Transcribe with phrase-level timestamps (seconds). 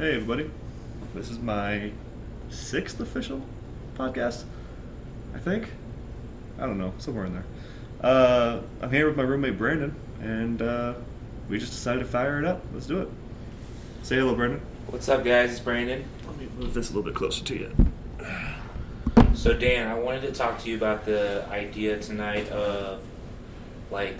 [0.00, 0.50] Hey, everybody.
[1.14, 1.92] This is my
[2.48, 3.42] sixth official
[3.98, 4.44] podcast,
[5.34, 5.68] I think.
[6.58, 7.44] I don't know, somewhere in there.
[8.00, 10.94] Uh, I'm here with my roommate Brandon, and uh,
[11.50, 12.64] we just decided to fire it up.
[12.72, 13.08] Let's do it.
[14.02, 14.62] Say hello, Brandon.
[14.86, 15.50] What's up, guys?
[15.50, 16.02] It's Brandon.
[16.26, 17.76] Let me move this a little bit closer to you.
[19.34, 23.02] So, Dan, I wanted to talk to you about the idea tonight of,
[23.90, 24.16] like,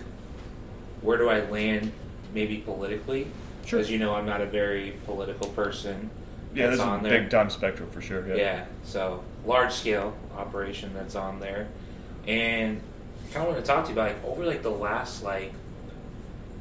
[1.01, 1.91] where do I land,
[2.35, 3.29] maybe politically?
[3.67, 3.81] Sure.
[3.81, 6.11] As you know, I'm not a very political person.
[6.55, 7.21] Yeah, that's this is a on there.
[7.21, 8.27] big time spectrum for sure.
[8.29, 8.35] Yeah.
[8.35, 8.65] Yeah.
[8.85, 11.69] so large scale operation that's on there,
[12.27, 12.81] and
[13.33, 15.53] kind of want to talk to you about like over like the last like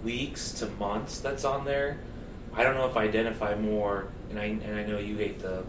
[0.04, 1.98] weeks to months that's on there.
[2.54, 5.64] I don't know if I identify more, and I and I know you hate the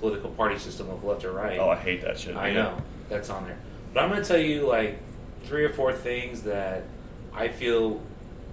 [0.00, 1.58] political party system of left or right.
[1.58, 2.36] Oh, I hate that shit.
[2.36, 2.54] I Yeah.
[2.54, 3.56] know that's on there,
[3.92, 4.98] but I'm going to tell you like
[5.44, 6.84] three or four things that
[7.34, 8.00] I feel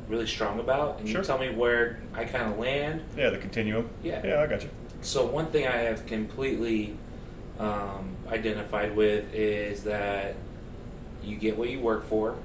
[0.07, 1.21] really strong about, and Sure.
[1.21, 3.01] you tell me where I kind of land.
[3.17, 3.89] Yeah, the continuum.
[4.03, 4.25] Yeah.
[4.25, 4.69] Yeah, I got you.
[5.01, 6.95] So one thing I have completely
[7.59, 10.35] um, identified with is that
[11.23, 12.35] you get what you work for.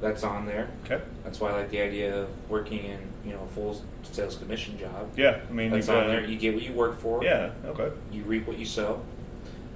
[0.00, 0.68] That's on there.
[0.84, 1.00] Okay.
[1.22, 4.76] That's why I like the idea of working in you know a full sales commission
[4.76, 5.12] job.
[5.16, 6.24] Yeah, I mean, That's on there.
[6.24, 7.22] You get what you work for.
[7.22, 7.52] Yeah.
[7.66, 7.88] Okay.
[8.10, 9.00] You reap what you sow.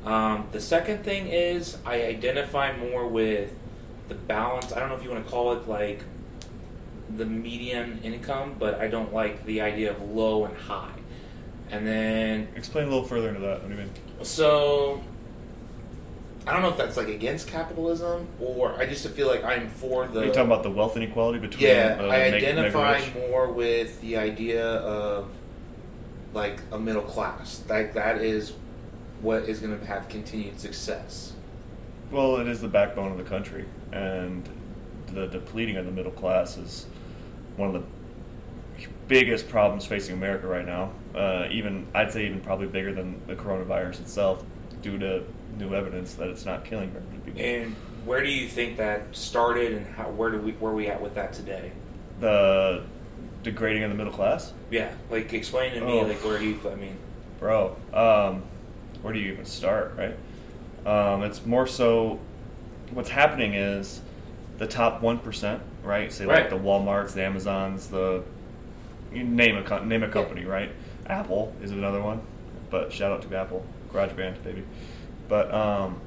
[0.05, 3.53] Um, the second thing is I identify more with
[4.09, 4.73] the balance.
[4.73, 6.03] I don't know if you want to call it like
[7.15, 10.93] the median income, but I don't like the idea of low and high.
[11.71, 13.63] And then Explain a little further into that.
[13.63, 13.91] What do you mean?
[14.23, 15.03] so
[16.47, 20.07] I don't know if that's like against capitalism or I just feel like I'm for
[20.07, 20.21] the.
[20.21, 21.67] Are you talking about the wealth inequality between?
[21.67, 25.29] yeah, uh, I identify more with the idea of
[26.33, 27.65] like a middle class.
[27.69, 28.53] Like that is
[29.23, 31.33] what is going to have continued success.
[32.13, 34.49] Well, it is the backbone of the country, and
[35.09, 36.87] the depleting of the middle class is
[37.57, 40.91] one of the biggest problems facing America right now.
[41.15, 44.45] Uh, even I'd say even probably bigger than the coronavirus itself,
[44.83, 45.25] due to
[45.59, 47.41] new evidence that it's not killing very many people.
[47.41, 50.89] And where do you think that started, and how where do we where are we
[50.89, 51.73] at with that today?
[52.19, 52.83] the
[53.43, 56.03] degrading of the middle class, Yeah, like explain to me Oh.
[56.07, 56.97] like where do you I mean
[57.39, 57.77] bro.
[57.93, 58.43] Um,
[59.03, 60.17] where do you even start, right?
[60.87, 62.19] Um, it's more so.
[62.93, 64.01] What's happening is
[64.59, 66.13] the top one percent, right?
[66.13, 66.51] Say like Right.
[66.51, 68.23] the WalMarts, the Amazons, the
[69.13, 70.71] name a co- name a company, right?
[71.07, 72.21] Apple is another one,
[72.71, 74.65] but shout out to Apple, GarageBand, baby.
[75.29, 76.01] But um,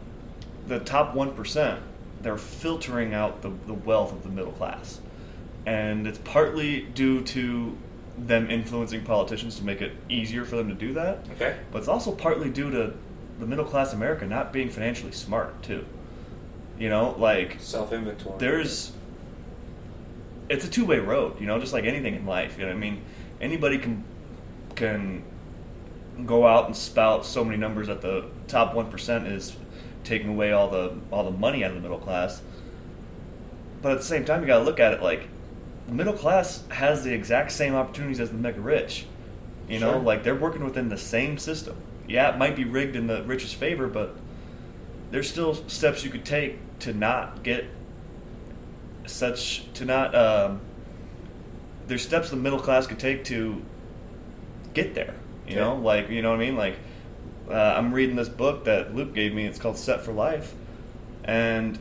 [0.67, 1.81] the top one percent,
[2.21, 4.99] they're filtering out the, the wealth of the middle class,
[5.65, 7.77] and it's partly due to
[8.17, 11.19] them influencing politicians to make it easier for them to do that.
[11.35, 12.93] okay But it's also partly due to
[13.39, 15.85] the middle class America not being financially smart too.
[16.77, 18.35] You know, like self inventory.
[18.37, 18.91] there's
[20.49, 22.57] it's a two way road, you know, just like anything in life.
[22.57, 23.01] You know, what I mean,
[23.39, 24.03] anybody can
[24.75, 25.23] can
[26.25, 29.55] go out and spout so many numbers that the top one percent is
[30.03, 32.41] taking away all the all the money out of the middle class.
[33.81, 35.27] But at the same time, you got to look at it like
[35.87, 39.05] the middle class has the exact same opportunities as the mega rich.
[39.69, 40.01] You know, Sure.
[40.01, 41.77] like they're working within the same system.
[42.07, 44.15] Yeah, it might be rigged in the rich's favor, but
[45.11, 47.65] there's still steps you could take to not get
[49.11, 50.61] such to not um,
[51.87, 53.61] there's steps the middle class could take to
[54.73, 55.13] get there
[55.47, 55.59] you Okay.
[55.59, 56.75] know like you know what i mean like
[57.49, 60.53] uh, i'm reading this book that luke gave me it's called set for life
[61.23, 61.79] and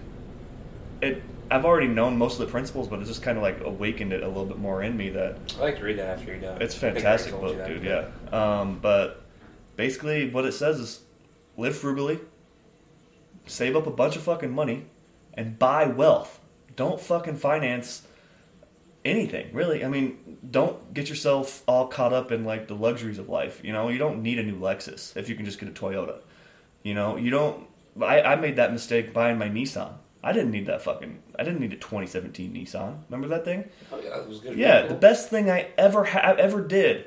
[1.02, 4.12] it i've already known most of the principles but it just kind of like awakened
[4.12, 6.40] it a little bit more in me that I like to read that after you're
[6.40, 6.62] done.
[6.62, 7.68] it's a I think I already fantastic book, that.
[7.68, 7.84] dude.
[7.84, 8.08] Yeah.
[8.60, 9.22] Um, but
[9.76, 11.00] basically, what it says is
[11.56, 12.18] live frugally,
[13.46, 14.86] save up a bunch of fucking money,
[15.34, 16.37] and buy wealth.
[16.78, 18.06] Don't fucking finance
[19.04, 19.84] anything, really.
[19.84, 23.60] I mean, don't get yourself all caught up in like the luxuries of life.
[23.64, 26.20] You know, you don't need a new Lexus if you can just get a Toyota.
[26.84, 27.66] You know, you don't.
[28.00, 29.92] I, I made that mistake buying my Nissan.
[30.22, 31.20] I didn't need that fucking.
[31.36, 32.98] I didn't need a 2017 Nissan.
[33.10, 33.68] Remember that thing?
[33.90, 34.56] Oh yeah, that was good.
[34.56, 37.06] Yeah, the best thing I ever ha- ever did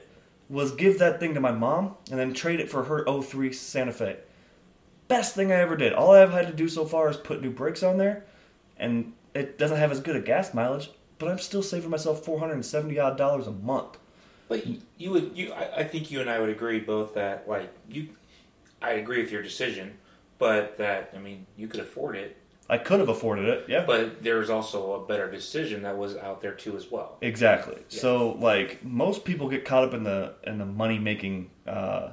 [0.49, 3.93] was give that thing to my mom and then trade it for her 03 Santa
[3.93, 4.17] Fe.
[5.07, 5.93] Best thing I ever did.
[5.93, 8.25] All I've had to do so far is put new brakes on there,
[8.75, 12.99] and it doesn't have as good a gas mileage, but I'm still saving myself 470
[12.99, 13.97] odd dollars a month.
[14.47, 17.47] But you, you would you I, I think you and I would agree both that
[17.47, 18.09] like you
[18.81, 19.97] I agree with your decision,
[20.39, 22.41] but that I mean you could afford it,
[22.71, 23.83] I could have afforded it, yeah.
[23.85, 27.17] but there's also a better decision that was out there too as well.
[27.19, 27.75] Exactly.
[27.89, 27.99] Yeah.
[27.99, 32.11] So like most people get caught up in the in the money making uh,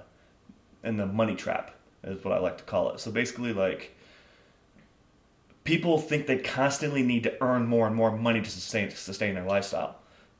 [0.82, 2.98] in the money trap is what I like to call it.
[2.98, 3.96] So basically like
[5.68, 9.34] people think they constantly need to earn more and more money to sustain to sustain
[9.34, 9.96] their lifestyle,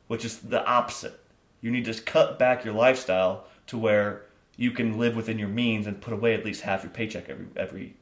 [0.07, 1.21] which is the opposite.
[1.61, 4.23] You need to cut back your lifestyle to where
[4.57, 7.47] you can live within your means and put away at least half your paycheck every
[7.57, 7.95] every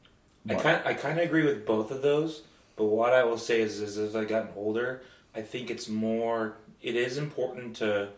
[0.45, 0.59] Month.
[0.59, 2.43] I kind I kind of agree with both of those,
[2.77, 5.01] but what I will say is, is as I've gotten older,
[5.35, 6.55] I think it's more.
[6.81, 8.09] It is important to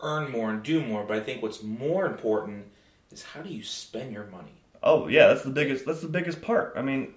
[0.00, 2.66] earn more and do more, but I think what's more important
[3.12, 4.62] is how do you spend your money.
[4.82, 5.86] Oh yeah, that's the biggest.
[5.86, 6.72] That's the biggest part.
[6.74, 7.14] I mean,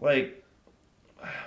[0.00, 0.42] like,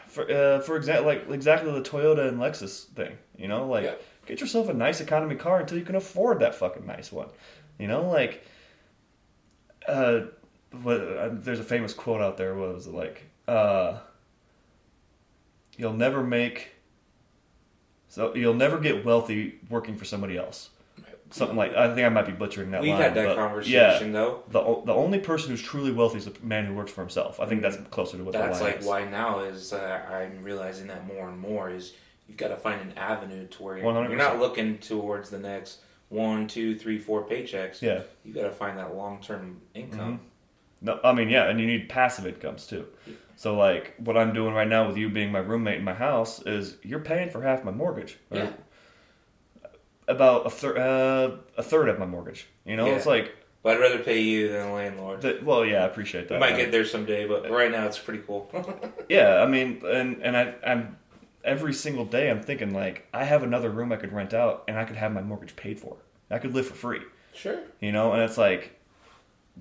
[0.08, 3.18] for uh, for example, like exactly the Toyota and Lexus thing.
[3.38, 3.96] You know, like Yeah.
[4.26, 7.30] get yourself a nice economy car until you can afford that fucking nice one.
[7.80, 8.46] You know, like,
[9.88, 10.22] uh,
[10.84, 11.02] what?
[11.02, 12.56] Uh, there's a famous quote out there.
[12.56, 13.24] What was it like?
[13.48, 14.00] Uh,
[15.78, 16.70] you'll never make.
[18.10, 20.70] So you'll never get wealthy working for somebody else.
[21.34, 23.02] Something like I think I might be butchering that We've line.
[23.02, 24.44] had that conversation Yeah, though.
[24.50, 27.40] the the only person who's truly wealthy is the man who works for himself.
[27.40, 28.88] I think that's closer to what That's the line like is.
[28.88, 31.94] why now is uh, I'm realizing that more and more is
[32.28, 35.80] you've got to find an avenue to where you're, you're not looking towards the next
[36.10, 37.82] one, two, three, four paychecks.
[37.82, 38.04] Yeah.
[38.24, 40.20] You got to find that long term income.
[40.82, 42.86] No, I mean yeah, and you need passive incomes too.
[43.38, 46.44] So like what I'm doing right now with you being my roommate in my house
[46.46, 48.18] is you're paying for half my mortgage.
[48.30, 48.50] or Yeah.
[50.08, 52.48] About a third, uh, a third of my mortgage.
[52.66, 52.94] You know, Yeah.
[52.96, 55.22] it's like, But I'd rather pay you than a landlord.
[55.22, 56.34] the, well, yeah, I appreciate that.
[56.36, 56.60] We might man.
[56.60, 58.52] get there someday, but right now it's pretty cool.
[59.10, 60.98] Yeah, I mean, and and I, I'm
[61.44, 64.78] every single day I'm thinking like I have another room I could rent out and
[64.78, 65.98] I could have my mortgage paid for.
[66.32, 67.02] I could live for free.
[67.34, 67.60] sure.
[67.80, 68.80] You know, and it's like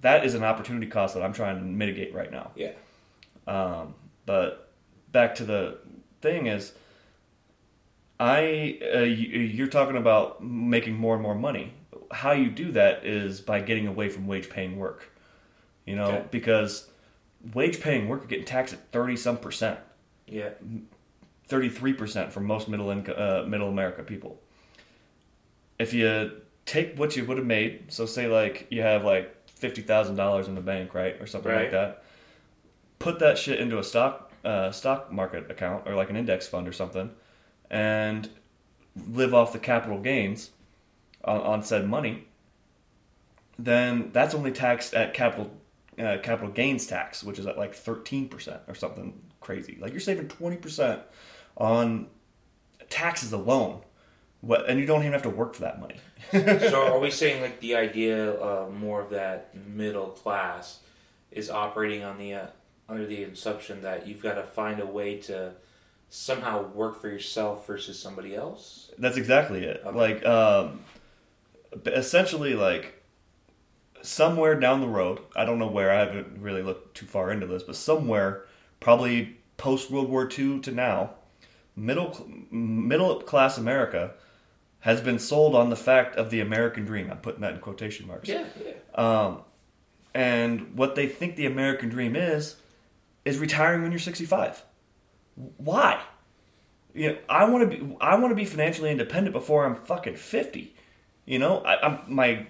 [0.00, 2.50] that is an opportunity cost that I'm trying to mitigate right now.
[2.56, 2.72] Yeah.
[3.46, 3.94] Um,
[4.26, 4.70] but
[5.12, 5.78] back to the
[6.20, 6.72] thing is,
[8.22, 11.72] I uh, you, you're talking about making more and more money.
[12.10, 15.10] How you do that is by getting away from wage paying work.
[15.86, 16.24] You know, Okay.
[16.30, 16.88] because
[17.52, 19.78] wage paying work are getting taxed at thirty some percent.
[20.26, 20.50] Yeah.
[21.48, 24.40] 33% for most middle income, uh, middle America people.
[25.78, 26.30] If you
[26.64, 30.60] take what you would have made, so say like you have like $50,000 in the
[30.62, 31.20] bank, right?
[31.20, 31.62] Or something Right.
[31.62, 32.04] like that.
[33.00, 36.66] Put that shit into a stock uh, stock market account or like an index fund
[36.66, 37.10] or something
[37.72, 38.28] and
[39.08, 40.50] live off the capital gains
[41.24, 42.28] on, on said money.
[43.58, 45.50] Then that's only taxed at capital
[45.98, 49.76] uh, capital gains tax, which is at like 13% or something crazy.
[49.80, 51.00] Like you're saving 20%
[51.56, 52.06] on
[52.88, 53.80] taxes alone.
[54.40, 55.96] What, and you don't even have to work for that money.
[56.32, 60.80] so are we saying like the idea of more of that middle class
[61.30, 62.46] is operating on the uh,
[62.88, 65.52] under the assumption that you've got to find a way to
[66.14, 68.90] somehow work for yourself versus somebody else?
[68.98, 69.82] That's exactly it.
[69.84, 69.98] Okay.
[69.98, 70.80] Like, um,
[71.86, 73.02] essentially, like
[74.02, 75.90] somewhere down the road, I don't know where.
[75.90, 78.44] I haven't really looked too far into this, but somewhere,
[78.78, 81.14] probably post World War II to now,
[81.74, 84.12] middle middle class America
[84.80, 87.10] has been sold on the fact of the American dream.
[87.10, 88.28] I'm putting that in quotation marks.
[88.28, 88.72] Yeah, yeah.
[88.94, 89.42] Um,
[90.12, 92.56] and what they think the American dream is,
[93.24, 94.62] is retiring when you're 65.
[95.34, 96.02] Why?
[96.94, 100.16] You know, I want to be I want to be financially independent before I'm fucking
[100.16, 100.74] 50.
[101.24, 102.46] You know, I, I'm my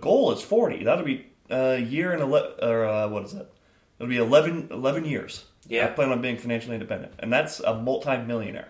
[0.00, 0.84] goal is 40.
[0.84, 3.52] That'll be a year and 11 or uh, what is it?
[3.98, 5.44] It'll be 11, 11 years.
[5.68, 5.86] Yeah.
[5.86, 8.68] I plan on being financially independent, and that's a multi-millionaire.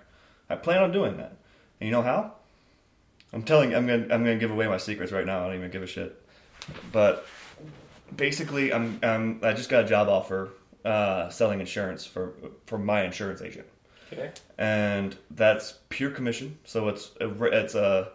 [0.51, 1.37] I plan on doing that.
[1.81, 2.35] And you know how?
[3.33, 3.75] I'm telling.
[3.75, 4.03] I'm gonna.
[4.03, 5.41] I'm gonna give away my secrets right now.
[5.41, 6.21] I don't even give a shit.
[6.93, 7.27] But
[8.15, 9.01] basically, I'm.
[9.03, 10.51] I'm I just got a job offer
[10.85, 12.35] uh, selling insurance for
[12.67, 13.67] for my insurance agent,
[14.13, 14.31] Okay.
[14.59, 16.59] and that's pure commission.
[16.65, 18.11] So it's a, it's a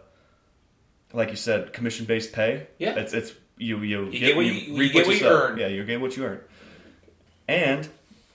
[1.12, 2.66] like you said, commission based pay.
[2.78, 2.94] Yeah.
[2.96, 5.58] It's it's you you, You get what you- you reap get what you earn.
[5.58, 6.40] Yeah, you get what you earn.
[7.48, 7.88] And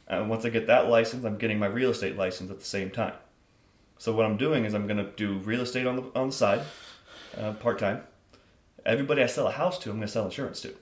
[0.09, 2.89] uh, once I get that license, I'm getting my real estate license at the same
[2.89, 3.13] time.
[3.99, 6.33] So what I'm doing is I'm going to do real estate on the on the
[6.33, 6.61] side,
[7.37, 8.01] uh, part time.
[8.85, 10.73] Everybody I sell a house to, I'm going to sell insurance to.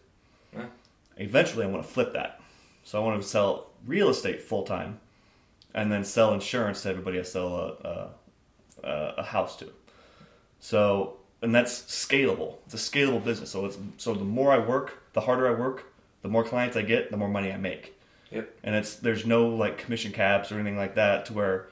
[1.17, 2.40] Eventually, I want to flip that.
[2.83, 4.99] So I want to sell real estate full time,
[5.73, 9.71] and then sell insurance to everybody I sell a, a, a, a house to.
[10.59, 12.55] So and that's scalable.
[12.65, 13.51] It's a scalable business.
[13.51, 15.85] So it's so the more I work, the harder I work,
[16.21, 17.95] the more clients I get, the more money I make
[18.31, 18.59] Yep.
[18.63, 21.67] and it's there's no like commission caps or anything like that to where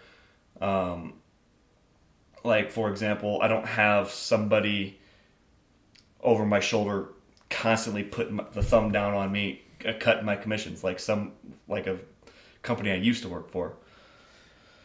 [0.60, 1.14] um
[2.44, 5.00] like for example i don't have somebody
[6.22, 7.08] over my shoulder
[7.50, 11.34] constantly putting the thumb down on me uh, in my commissions like some
[11.68, 11.98] like a
[12.62, 13.76] company i used to work for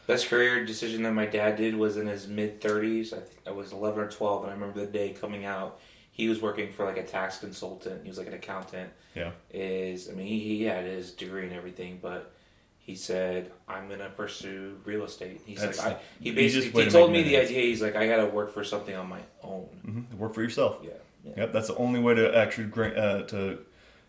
[0.06, 3.14] Best career decision that my dad did was in his mid 30s.
[3.14, 5.80] I think I was 11 or 12, and I remember the day coming out.
[6.10, 8.02] He was working for like a tax consultant.
[8.02, 8.90] He was like an accountant.
[9.14, 12.34] yeah Is I mean he, he had his degree and everything, but
[12.76, 16.90] he said, "I'm gonna pursue real estate." He's That's- like, I, he basically way he
[16.90, 17.62] told me the idea.
[17.62, 19.64] He's like, I gotta work for something on my own.
[19.82, 20.80] hmm Work for yourself.
[20.82, 20.90] Yeah,
[21.24, 21.32] yeah.
[21.38, 23.58] Yep, that's the only way to actually uh, to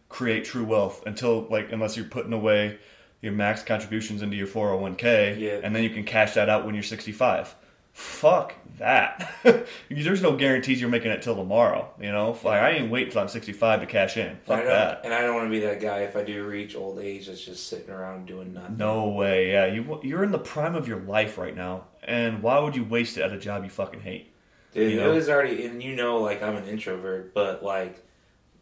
[0.09, 2.77] create true wealth until like unless you're putting away
[3.21, 5.59] your max contributions into your 401k Yeah.
[5.63, 7.55] and then you can cash that out when you're 65.
[7.91, 9.31] Fuck that.
[9.89, 12.31] There's no guarantees you're making it till tomorrow, you know?
[12.43, 14.27] Like I ain't wait till I'm 65 to cash in.
[14.27, 15.01] And I Fuck don't, that.
[15.05, 17.43] And I don't want to be that guy if I do reach old age that's
[17.43, 18.75] just sitting around doing nothing.
[18.77, 19.51] No way.
[19.53, 22.83] Yeah, you you're in the prime of your life right now, and why would you
[22.83, 24.33] waste it at a job you fucking hate?
[24.73, 25.13] Dude, You it know?
[25.13, 28.04] was already, and you know, like I'm an introvert, but like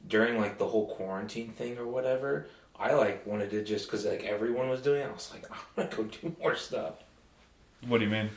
[0.08, 4.24] during like the whole quarantine thing or whatever, I like wanted to just because like
[4.24, 6.94] everyone was doing it, I was like, I want to go do more stuff.
[7.88, 8.30] What do you mean?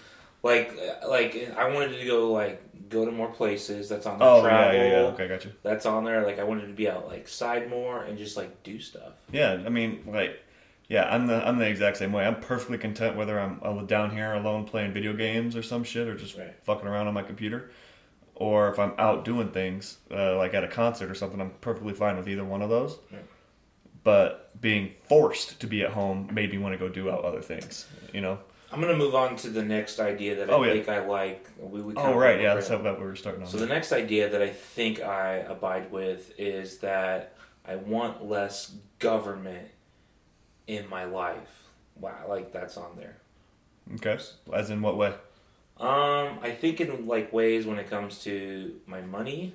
[0.42, 3.88] Like, uh, like I wanted to go like go to more places.
[3.88, 4.74] That's on the Oh travel.
[4.78, 5.06] yeah, yeah, yeah.
[5.08, 5.52] Okay, got you.
[5.62, 6.24] That's on there.
[6.24, 9.14] Like I wanted to be out like side more and just like do stuff.
[9.32, 10.38] Yeah, I mean, like,
[10.88, 12.24] yeah, I'm the I'm the exact same way.
[12.24, 16.06] I'm perfectly content whether I'm uh, down here alone playing video games or some shit,
[16.06, 16.54] or just Right.
[16.64, 17.70] fucking around on my computer,
[18.36, 21.40] or if I'm out doing things uh, like at a concert or something.
[21.40, 22.98] I'm perfectly fine with either one of those.
[23.12, 23.18] Yeah.
[24.04, 27.42] But being forced to be at home made me want to go do out other
[27.42, 27.86] things.
[28.12, 28.38] You know.
[28.72, 30.72] I'm gonna move on to the next idea that I Oh, yeah.
[30.72, 31.48] think I like.
[31.58, 33.48] We, we Oh right, yeah, that's how that we were starting on.
[33.48, 38.74] So the next idea that I think I abide with is that I want less
[38.98, 39.68] government
[40.66, 41.62] in my life.
[41.98, 43.16] Wow, like that's on there.
[43.94, 44.18] okay,
[44.52, 45.14] as in what way?
[45.78, 49.54] Um, I think in like ways when it comes to my money.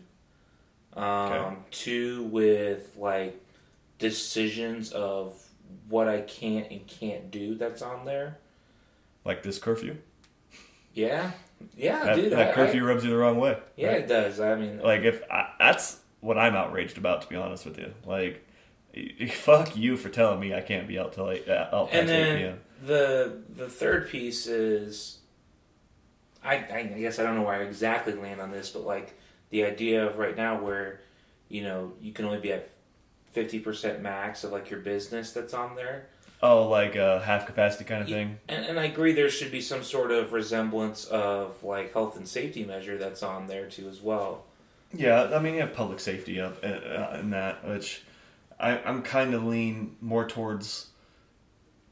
[0.93, 1.55] Um, Okay.
[1.71, 3.39] two with like
[3.97, 5.33] decisions of
[5.87, 7.55] what I can't and can't do.
[7.55, 8.37] That's on there.
[9.23, 9.97] Like this curfew?
[10.93, 11.31] Yeah,
[11.77, 12.31] yeah, that, dude.
[12.33, 13.57] that I- curfew I- rubs you the wrong way.
[13.77, 13.97] yeah, right?
[13.99, 14.39] it does.
[14.41, 17.93] I mean, Like if I, that's what I'm outraged about, to be honest with you.
[18.05, 18.45] Like,
[19.31, 22.09] fuck you for telling me I can't be out till eight, uh, out past and
[22.09, 22.59] 8 then p.m.
[22.85, 25.19] the the third piece is
[26.43, 29.17] I, I guess I don't know where I exactly land on this, but like
[29.51, 31.01] the idea of right now where
[31.49, 32.69] you know you can only be at
[33.31, 36.07] fifty percent max of like your business that's on there,
[36.43, 38.15] Oh, like a half capacity kind of Yeah.
[38.17, 38.39] thing.
[38.49, 42.27] and, and I agree there should be some sort of resemblance of like health and
[42.27, 44.45] safety measure that's on there too as well.
[44.93, 48.01] Yeah, I mean you have public safety up in, uh, in that, which
[48.59, 50.87] I, I'm kind of lean more towards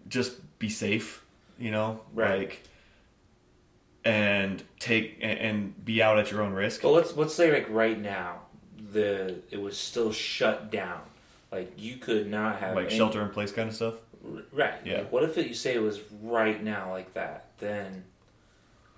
[0.08, 1.24] just be safe,
[1.60, 2.40] you know, Right.
[2.40, 2.64] like
[4.50, 6.82] and take and, be out at your own risk.
[6.82, 8.42] But let's let's say like right now
[8.92, 11.02] the it was still shut down,
[11.52, 13.96] like you could not have Like any- shelter in place kind of stuff.
[14.52, 14.74] Right.
[14.84, 14.98] Yeah.
[15.00, 17.46] Like, what if it, you say it was right now like that?
[17.60, 18.04] Then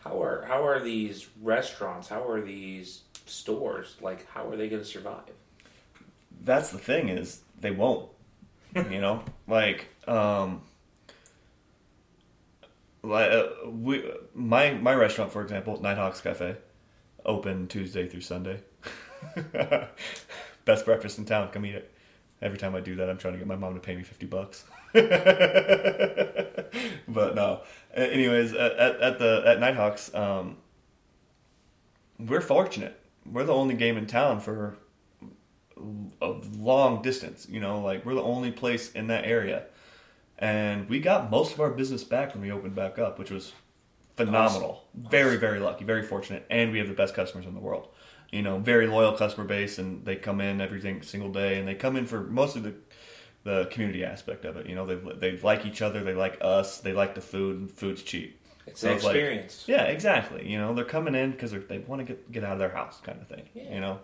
[0.03, 2.07] how are how are these restaurants?
[2.07, 3.95] How are these stores?
[4.01, 5.23] Like how are they going to survive?
[6.43, 8.09] that's the thing is they won't
[8.89, 10.59] you know like um
[13.03, 14.03] uh, we
[14.33, 16.55] my my restaurant for example nighthawks cafe
[17.25, 18.61] open tuesday through sunday.
[20.65, 21.91] Best breakfast in town come eat it.
[22.41, 24.25] Every time i do that i'm trying to get my mom to pay me 50
[24.27, 24.63] bucks.
[27.07, 27.61] But no.
[27.93, 30.57] Anyways at, at, at the at nighthawks um
[32.19, 32.99] we're fortunate.
[33.25, 34.77] We're the only game in town for
[36.21, 37.47] a long distance.
[37.49, 39.65] You know, like we're the only place in that area,
[40.41, 43.53] and we got most of our business back when we opened back up, which was
[44.17, 44.83] phenomenal.
[44.95, 47.87] Very, very lucky, very fortunate, and we have the best customers in the world.
[48.31, 51.75] You know, very loyal customer base, and they come in every single day, and they
[51.75, 52.73] come in for mostly the
[53.43, 54.67] the community aspect of it.
[54.67, 57.71] You know, they they like each other, they like us, they like the food, and
[57.71, 58.39] food's cheap.
[58.67, 59.63] It's So an it's like- experience.
[59.67, 60.47] Yeah, exactly.
[60.47, 62.99] You know, they're coming in because they want to get get out of their house,
[63.01, 63.49] kind of thing.
[63.53, 63.73] Yeah.
[63.73, 63.99] You know,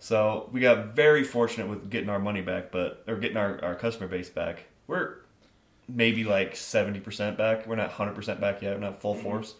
[0.00, 3.74] so we got very fortunate with getting our money back, but or getting our, our
[3.76, 4.64] customer base back.
[4.88, 5.18] We're
[5.88, 7.66] maybe like seventy percent back.
[7.66, 8.74] We're not hundred percent back yet.
[8.74, 9.22] We're not full Mhm.
[9.22, 9.54] force,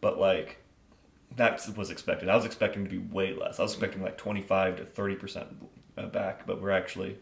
[0.00, 0.58] but like
[1.36, 2.28] that was expected.
[2.28, 3.58] I was expecting to be way less.
[3.58, 5.48] I was expecting like twenty five to thirty percent
[6.12, 7.18] back, but we're actually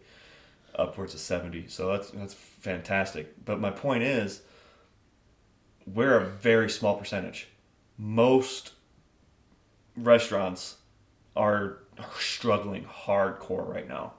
[0.74, 1.68] upwards of seventy.
[1.68, 3.44] So that's that's fantastic.
[3.44, 4.42] But my point is
[5.86, 7.48] we're a very small percentage.
[7.98, 8.72] Most
[9.96, 10.76] restaurants
[11.36, 11.78] are
[12.18, 14.14] struggling hardcore right now,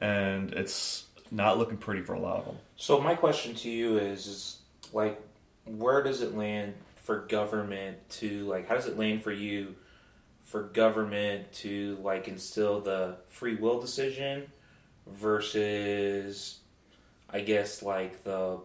[0.00, 2.56] and it's not looking pretty for a lot of them.
[2.76, 4.58] So my question to you is, is
[4.92, 5.20] like,
[5.64, 8.68] where does it land for government to like?
[8.68, 9.74] How does it land for you
[10.42, 14.50] for government to like instill the free will decision
[15.06, 16.58] versus,
[17.30, 18.60] I guess, like the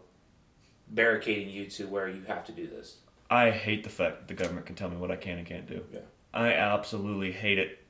[0.90, 2.98] barricading you to where you have to do this?
[3.30, 5.68] I hate the fact that the government can tell me what I can and can't
[5.68, 5.84] do.
[5.92, 6.00] Yeah.
[6.34, 7.84] I absolutely hate it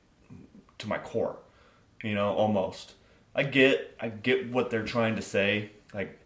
[0.78, 1.36] to my core.
[2.02, 2.94] You know, almost.
[3.34, 5.70] I get I get what they're trying to say.
[5.92, 6.18] Like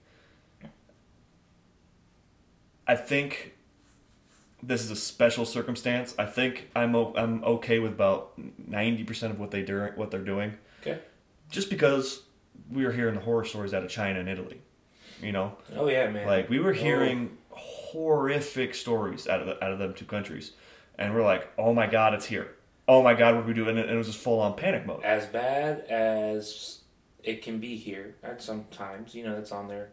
[2.87, 3.55] I think
[4.62, 6.15] this is a special circumstance.
[6.19, 8.33] I think I'm o- I'm okay with about
[8.67, 10.99] ninety percent of what they do what they're doing, Okay.
[11.50, 12.23] just because
[12.71, 14.61] we were hearing the horror stories out of China and Italy.
[15.23, 16.27] You know, Oh yeah, man.
[16.27, 16.75] like we were Oh.
[16.75, 20.53] hearing horrific stories out of the, out of them two countries,
[20.97, 22.55] and we're like, oh my god, it's here.
[22.87, 23.69] Oh my god, what do we do?
[23.69, 25.03] And it, and it was just full on panic mode.
[25.05, 26.79] as bad as
[27.23, 29.91] it can be here at sometimes, you know, it's on there.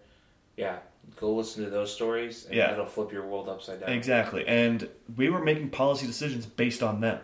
[0.58, 0.80] Yeah,
[1.18, 2.72] go listen to those stories, and Yeah.
[2.72, 3.92] it'll flip your world upside down.
[3.92, 4.48] Exactly.
[4.48, 7.20] And we were making policy decisions based on them,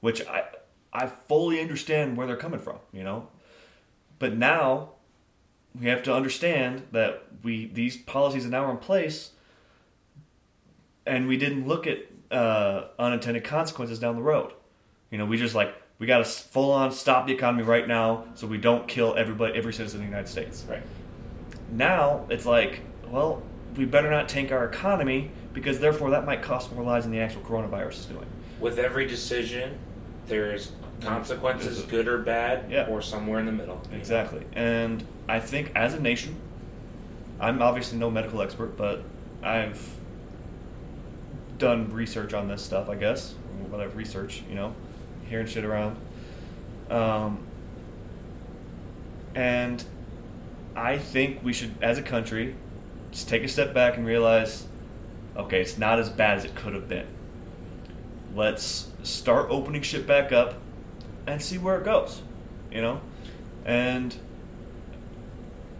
[0.00, 0.44] which I
[0.94, 3.28] I fully understand where they're coming from, you know.
[4.18, 4.90] But now
[5.78, 9.30] we have to understand that we these policies are now in place
[11.06, 11.98] and we didn't look at
[12.30, 14.52] uh, unintended consequences down the road.
[15.10, 18.24] You know, we just like we got to full on stop the economy right now
[18.34, 20.82] so we don't kill everybody every citizen in the United States Right.
[21.70, 23.40] now it's like, well,
[23.76, 27.20] we better not tank our economy because therefore that might cost more lives than the
[27.20, 28.26] actual coronavirus is doing.
[28.58, 29.78] With every decision,
[30.26, 32.88] there's consequences, There's a- good or bad, Yeah.
[32.88, 33.80] or somewhere in the middle.
[33.94, 34.44] Exactly.
[34.56, 36.34] And I think as a nation,
[37.38, 39.02] I'm obviously no medical expert, but
[39.40, 39.80] I've
[41.58, 43.34] done research on this stuff, I guess.
[43.70, 44.74] What I've researched, you know,
[45.28, 45.96] hearing shit around.
[46.90, 47.38] Um,
[49.34, 49.82] and
[50.76, 52.54] I think we should, as a country,
[53.10, 54.66] just take a step back and realize
[55.36, 57.06] okay, it's not as bad as it could have been.
[58.34, 60.54] Let's start opening shit back up
[61.26, 62.22] and see where it goes,
[62.70, 63.00] you know?
[63.64, 64.14] And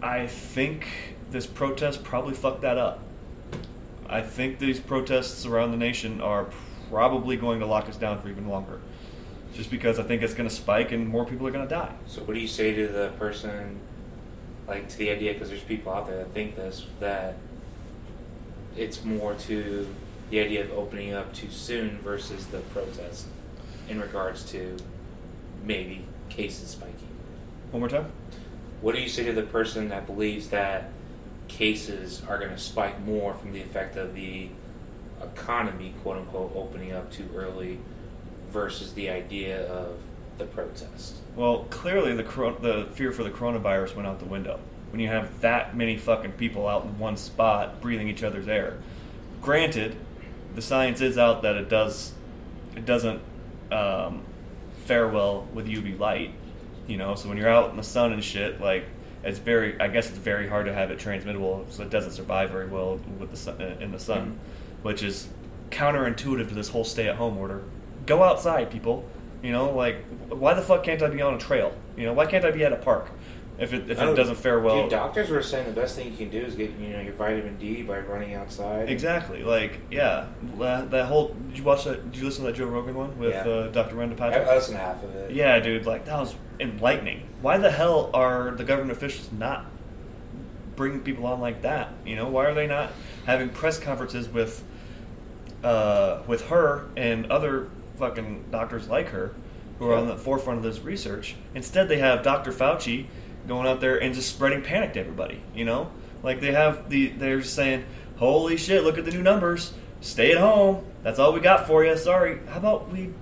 [0.01, 0.87] I think
[1.31, 2.99] this protest probably fucked that up.
[4.07, 6.47] I think these protests around the nation are
[6.89, 8.79] probably going to lock us down for even longer.
[9.53, 11.93] Just because I think it's going to spike and more people are going to die.
[12.07, 13.79] So, what do you say to the person,
[14.67, 17.35] like to the idea, because there's people out there that think this, that
[18.75, 19.87] it's more to
[20.31, 23.27] the idea of opening up too soon versus the protest
[23.87, 24.75] in regards to
[25.63, 27.07] maybe cases spiking?
[27.71, 28.11] One more time?
[28.81, 30.89] What do you say to the person that believes that
[31.47, 34.49] cases are going to spike more from the effect of the
[35.21, 37.79] economy, quote unquote, opening up too early
[38.53, 39.97] versus the idea of
[40.37, 41.15] the protest?
[41.35, 44.59] Well, clearly the cor- the fear for the coronavirus went out the window
[44.91, 48.77] when you have that many fucking people out in one spot breathing each other's air.
[49.41, 49.97] Granted,
[50.53, 52.13] the science is out that it does
[52.75, 53.19] it doesn't
[53.71, 54.21] um,
[54.85, 56.31] fare well with UV light,
[56.87, 57.15] you know.
[57.15, 58.85] So when you're out in the sun and shit, like
[59.23, 62.51] it's very I guess it's very hard to have it transmittable, so it doesn't survive
[62.51, 64.39] very well with the sun, in the sun,
[64.83, 65.27] which is
[65.71, 67.63] counterintuitive to this whole stay-at-home order.
[68.05, 69.05] Go outside, people.
[69.41, 71.73] You know, like why the fuck can't I be on a trail?
[71.97, 73.09] You know, why can't I be at a park
[73.59, 74.81] if it if it don't- doesn't fare well?
[74.83, 77.13] Dude, doctors were saying the best thing you can do is get you know your
[77.13, 78.89] vitamin D by running outside.
[78.89, 79.43] Exactly.
[79.43, 81.35] Like, yeah, that whole.
[81.49, 82.09] Did you watch that?
[82.11, 83.41] Did you listen to that Joe Rogan one with Yeah.
[83.51, 83.95] uh, Dr.
[83.95, 84.47] Rhonda I, Patrick?
[84.47, 85.31] I listened to half of it.
[85.31, 85.85] yeah, dude.
[85.85, 87.27] Like that was enlightening.
[87.41, 89.65] Why the hell are the government officials not
[90.77, 91.89] bringing people on like that?
[92.05, 92.91] You know, why are they not
[93.25, 94.63] having press conferences with,
[95.63, 99.33] uh, with her and other fucking doctors like her,
[99.79, 101.35] who are on the forefront of this research?
[101.55, 102.51] Instead, they have Dr.
[102.51, 103.07] Fauci
[103.47, 105.41] going out there and just spreading panic to everybody.
[105.55, 107.85] You know, like they have the they're just saying,
[108.17, 108.83] "Holy shit!
[108.83, 109.73] Look at the new numbers.
[110.01, 110.83] Stay at home.
[111.03, 111.97] That's all we got for you.
[111.97, 112.39] Sorry.
[112.49, 113.13] How about we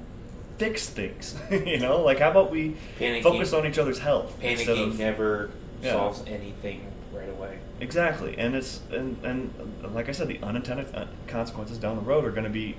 [0.58, 1.36] fix things?
[1.52, 5.00] you know, like how about we Panicking- focus on each other's health instead Panicking of
[5.00, 5.50] never
[5.82, 5.92] Yeah.
[5.94, 7.58] solves anything right away.
[7.80, 8.36] exactly.
[8.38, 9.54] And it's and and
[9.94, 12.76] like I said, the unintended uh, consequences down the road are going to be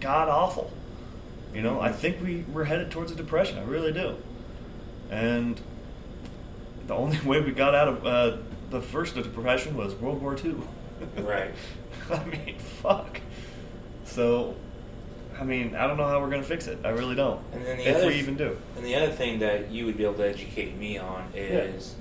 [0.00, 0.72] god awful.
[1.54, 3.58] You know, I think we we're headed towards a depression.
[3.58, 4.16] I really do.
[5.10, 5.60] And
[6.86, 8.36] the only way we got out of uh,
[8.70, 10.56] the first depression was World War II.
[11.18, 11.54] Right.
[12.10, 13.20] I mean, fuck.
[14.06, 14.54] So,
[15.38, 16.78] I mean, I don't know how we're gonna fix it.
[16.84, 17.42] I really don't.
[17.52, 18.56] And then the if other we even do.
[18.76, 21.96] And the other thing that you would be able to educate me on is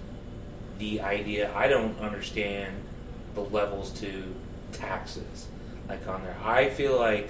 [0.80, 1.54] the idea.
[1.54, 2.74] I don't understand
[3.34, 4.34] the levels to
[4.72, 5.48] taxes,
[5.90, 6.38] like on there.
[6.42, 7.30] I feel like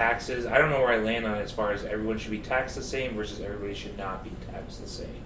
[0.00, 0.46] taxes.
[0.46, 2.76] I don't know where I land on it as far as everyone should be taxed
[2.76, 5.22] the same versus everybody should not be taxed the same.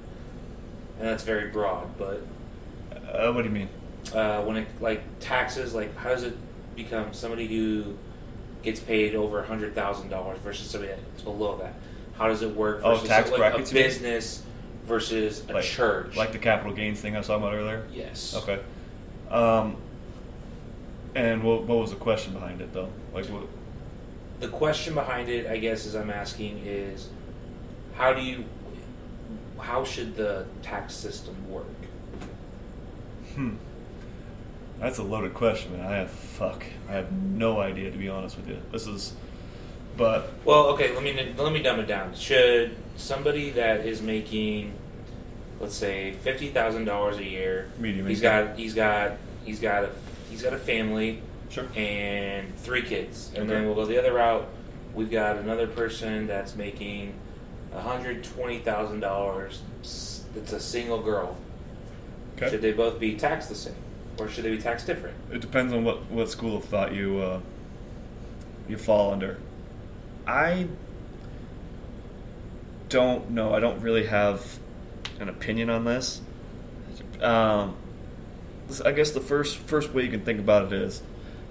[0.99, 2.23] And that's very broad, but
[3.13, 3.69] Uh, what do you mean?
[4.15, 6.37] uh, when it like taxes, like how does it
[6.77, 7.97] become somebody who
[8.63, 11.75] gets paid over a hundred thousand dollars versus somebody that's below that?
[12.17, 12.81] How does it work?
[12.85, 14.43] Oh, Versus tax like brackets, a business
[14.85, 16.17] versus a Like church.
[16.17, 17.87] Like the capital gains thing I was talking about earlier.
[17.93, 18.35] yes.
[18.37, 18.61] Okay.
[19.31, 19.77] Um.
[21.15, 22.89] And what what was the question behind it though?
[23.13, 23.43] Like what?
[24.41, 27.09] The question behind it, I guess, is I'm asking is
[27.95, 28.45] how do you
[29.59, 31.67] how should the tax system work?
[33.35, 33.57] Hmm.
[34.79, 35.87] That's a loaded question, man.
[35.87, 36.65] I have fuck.
[36.89, 38.57] I have no idea to be honest with you.
[38.73, 39.13] This is,
[39.99, 42.15] but Well, okay, let me let me dumb it down.
[42.15, 44.73] Should somebody that is making,
[45.61, 48.47] let's say, fifty thousand dollars a year, Medium he's income.
[48.49, 49.13] got he's got
[49.45, 49.91] he's got a
[50.31, 51.21] he's got a family
[51.51, 51.67] sure.
[51.77, 53.55] and three kids, and Okay.
[53.55, 54.47] then we'll go the other route.
[54.95, 57.15] We've got another person that's making
[57.73, 59.63] hundred twenty thousand dollars.
[59.83, 61.37] It's a single girl.
[62.37, 62.51] Okay.
[62.51, 63.75] Should they both be taxed the same,
[64.19, 65.17] or should they be taxed different?
[65.31, 67.41] It depends on what, what school of thought you uh,
[68.69, 69.39] you fall under.
[70.27, 70.67] I
[72.89, 73.55] don't know.
[73.55, 74.59] I don't really have
[75.21, 76.21] an opinion on this.
[77.21, 77.77] Um,
[78.85, 81.03] I guess the first first way you can think about it is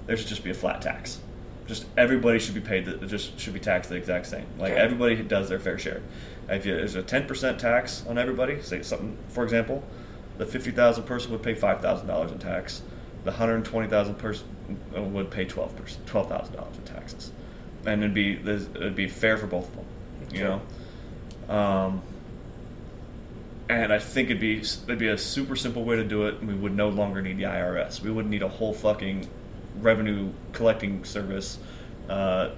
[0.10, 1.19] there should just be a flat tax.
[1.67, 2.86] Just everybody should be paid.
[2.86, 4.48] The, just should be taxed the exact same.
[4.58, 4.82] Like Okay.
[4.82, 6.02] everybody does their fair share.
[6.50, 9.84] If you, there's a ten percent tax on everybody, say something for example,
[10.39, 12.82] the fifty thousand person would pay five thousand dollars in tax.
[13.24, 14.48] The hundred twenty thousand person
[14.98, 17.32] uh, would pay twelve thousand dollars in taxes,
[17.86, 19.86] and it'd be it'd be fair for both of them.
[20.32, 21.54] You know.
[21.56, 22.02] Um,
[23.69, 26.39] and I think it'd be it'd be a super simple way to do it.
[26.39, 28.02] and We would no longer need the IRS.
[28.02, 29.28] We wouldn't need a whole fucking
[29.82, 31.60] revenue collecting service
[32.10, 32.50] uh,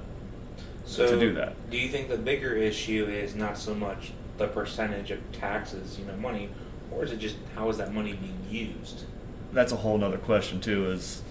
[0.86, 1.54] So to do that.
[1.70, 6.06] Do you think the bigger issue is not so much the percentage of taxes, you
[6.06, 6.50] know, money,
[6.92, 9.06] or is it just how is that money being used?
[9.54, 10.92] That's a whole nother question too.
[10.92, 11.22] Is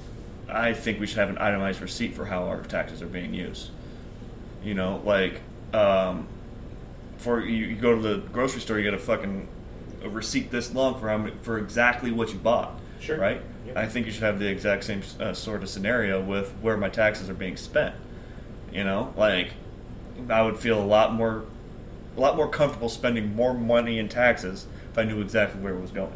[0.48, 3.70] I think we should have an itemized receipt for how our taxes are being used.
[4.62, 5.40] You know, like
[5.72, 6.26] um,
[7.18, 9.48] for you, you go to the grocery store, you get a fucking
[10.02, 12.78] a receipt this long for how many, for exactly what you bought.
[13.00, 13.18] Sure.
[13.18, 13.40] Right.
[13.66, 13.76] Yep.
[13.76, 16.88] I think you should have the exact same uh, sort of scenario with where my
[16.88, 17.94] taxes are being spent.
[18.72, 19.52] You know, like
[20.28, 21.44] I would feel a lot more,
[22.16, 25.80] a lot more comfortable spending more money in taxes if I knew exactly where it
[25.80, 26.12] was going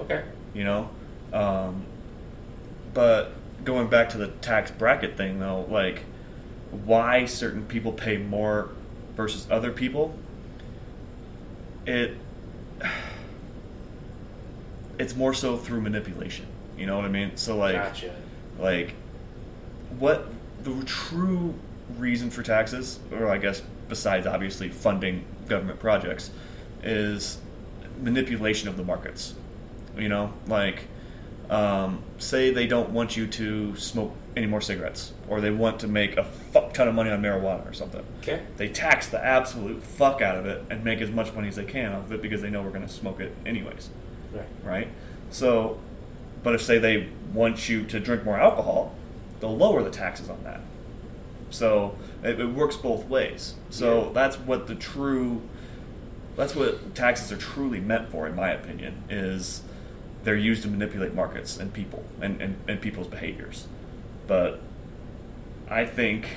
[0.00, 0.22] Okay.
[0.54, 0.90] you know.
[1.32, 1.84] Um,
[2.94, 3.32] but
[3.64, 6.02] going back to the tax bracket thing, though, like
[6.70, 8.70] why certain people pay more
[9.16, 10.14] versus other people,
[11.86, 12.14] it
[14.98, 16.46] it's more so through manipulation.
[16.76, 17.36] You know what I mean?
[17.36, 18.14] So like, gotcha.
[18.58, 18.94] like
[19.98, 20.28] what
[20.62, 21.54] the true
[21.98, 26.30] reason for taxes, or I guess besides obviously funding government projects,
[26.82, 27.38] is
[28.00, 29.34] manipulation of the markets.
[29.96, 30.88] You know, like
[31.48, 35.88] um, say they don't want you to smoke any more cigarettes, or they want to
[35.88, 38.04] make a fuck ton of money on marijuana or something.
[38.18, 38.42] Okay.
[38.58, 41.64] They tax the absolute fuck out of it and make as much money as they
[41.64, 43.88] can off of it because they know we're going to smoke it anyways
[44.36, 44.46] Right.
[44.64, 44.88] right?
[45.30, 45.78] So,
[46.42, 48.94] but if say they want you to drink more alcohol,
[49.40, 50.60] they'll lower the taxes on that.
[51.50, 53.54] So it, it works both ways.
[53.70, 54.12] So Yeah.
[54.12, 55.42] that's what the true,
[56.36, 59.62] that's what taxes are truly meant for, in my opinion, is
[60.24, 63.66] they're used to manipulate markets and people and, and, and people's behaviors.
[64.26, 64.60] But
[65.68, 66.28] I think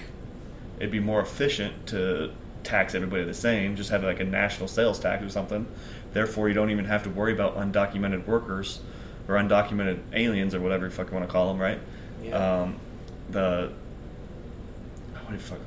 [0.78, 2.32] it'd be more efficient to
[2.64, 5.66] tax everybody the same, just have like a national sales tax or something.
[6.14, 8.80] Therefore, you don't even have to worry about undocumented workers
[9.28, 11.80] or undocumented aliens or whatever you fucking want to call them, right?
[12.24, 12.62] Yeah.
[12.62, 12.80] Um,
[13.30, 13.72] the
[15.14, 15.60] what do you fuck,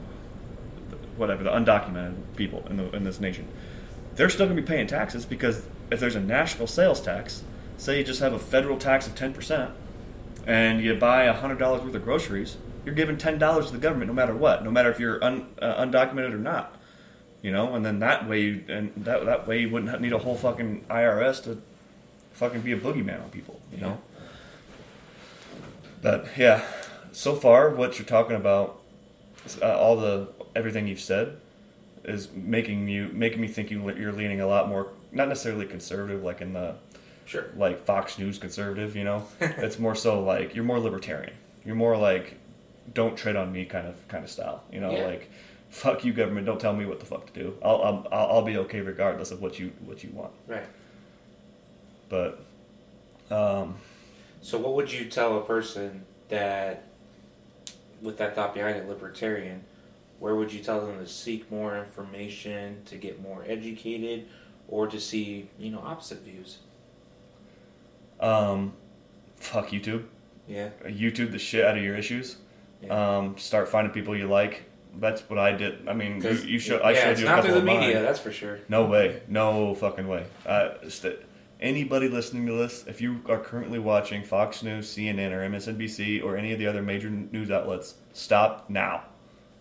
[1.17, 3.47] whatever the undocumented people in the in this nation,
[4.17, 7.45] they're still gonna be paying taxes because if there's a national sales tax,
[7.77, 9.71] say you just have a federal tax of ten percent,
[10.47, 14.09] and you buy hundred dollars worth of groceries, you're giving ten dollars to the government
[14.09, 16.77] no matter what, no matter if you're un, uh, undocumented or not.
[17.43, 20.19] You know, and then that way, you, and that that way you wouldn't need a
[20.19, 21.61] whole fucking IRS to
[22.35, 23.61] fucking be a boogeyman on people.
[23.73, 24.01] You know.
[26.01, 26.63] But yeah,
[27.13, 28.81] so far what you're talking about,
[29.61, 31.37] uh, all the everything you've said,
[32.05, 36.23] is making you making me think you you're leaning a lot more not necessarily conservative
[36.23, 36.75] like in the
[37.25, 37.47] Sure.
[37.57, 38.97] like Fox News conservative.
[38.97, 41.35] You know, it's more so like you're more libertarian.
[41.65, 42.39] You're more like
[42.93, 44.65] don't tread on me kind of kind of style.
[44.73, 45.07] You know, Yeah.
[45.07, 45.31] like
[45.73, 46.47] fuck you government.
[46.47, 47.57] Don't tell me what the fuck to do.
[47.65, 50.33] I'll I'll, I'll be okay regardless of what you what you want.
[50.47, 50.67] Right.
[52.09, 52.45] But
[53.31, 53.77] um,
[54.43, 56.85] So, what would you tell a person that,
[58.03, 59.65] with that thought behind it, libertarian,
[60.21, 64.27] where would you tell them to seek more information, to get more educated,
[64.69, 66.59] or to see, you know, opposite views?
[68.21, 68.73] um,
[69.37, 70.05] fuck YouTube.
[70.47, 70.71] Yeah.
[70.85, 72.37] YouTube the shit out of your issues.
[72.83, 73.17] Yeah.
[73.19, 74.63] Um, start finding people you like.
[74.99, 75.89] That's what I did.
[75.89, 76.79] I mean, you, you show.
[76.79, 78.05] I yeah, showed it's you a not couple through the of media, mine.
[78.05, 78.61] that's for sure.
[78.69, 79.23] No way.
[79.29, 80.27] No fucking way.
[80.45, 81.19] Uh, st-
[81.61, 86.37] anybody listening to this, if you are currently watching Fox News, CNN, or MSNBC, or
[86.37, 89.05] any of the other major news outlets, stop now.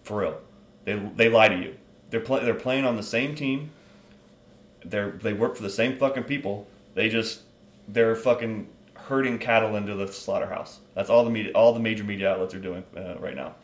[0.04, 0.38] For real.
[0.84, 1.76] They, they lie to you.
[2.10, 3.72] They're, play, they're playing on the same team.
[4.84, 6.68] They're, they work for the same fucking people.
[6.96, 7.42] They just,
[7.88, 10.80] they're fucking herding cattle into the slaughterhouse.
[10.96, 13.56] That's all the media, all the major media outlets are doing uh, right now.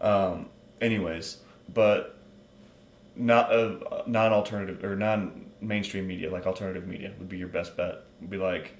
[0.00, 0.48] Um,
[0.80, 1.38] anyways,
[1.72, 2.16] but
[3.16, 8.02] not a non-alternative or non-mainstream media like alternative media would be your best bet.
[8.20, 8.76] Would be like,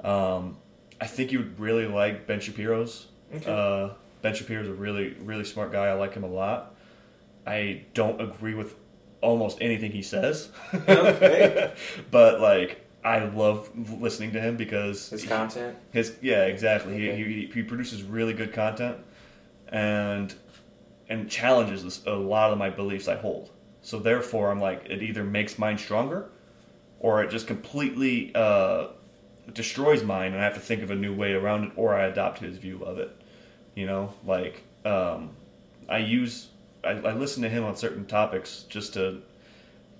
[0.00, 0.56] um,
[1.00, 3.06] I think you would really like Ben Shapiro's.
[3.34, 3.50] Okay.
[3.50, 5.86] Uh, ben Shapiro's a really really smart guy.
[5.86, 6.74] I like him a lot.
[7.46, 8.74] I don't agree with
[9.20, 10.50] almost anything he says.
[10.74, 11.72] Okay.
[12.10, 13.70] but like I love
[14.00, 15.76] listening to him because His he- content.
[15.92, 16.94] his yeah, exactly.
[16.94, 17.16] Okay.
[17.16, 18.96] He, he he produces really good content,
[19.68, 20.34] and
[21.08, 23.50] and challenges a lot of my beliefs I hold.
[23.82, 26.30] So therefore, I'm like, it either makes mine stronger,
[27.00, 28.88] or it just completely uh,
[29.52, 32.06] destroys mine, and I have to think of a new way around it, or I
[32.06, 33.16] adopt his view of it.
[33.74, 35.30] You know, like um,
[35.88, 36.48] I use
[36.84, 39.22] I, I listen to him on certain topics just to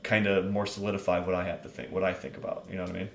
[0.03, 2.66] kind of more solidify what I have to think, what I think about.
[2.71, 3.09] You know what I mean?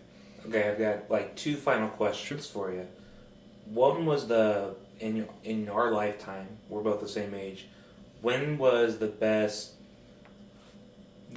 [0.47, 2.87] Okay, I've got like two final questions for you.
[3.65, 7.67] One was the in your, in our lifetime, we're both the same age.
[8.23, 9.73] When was the best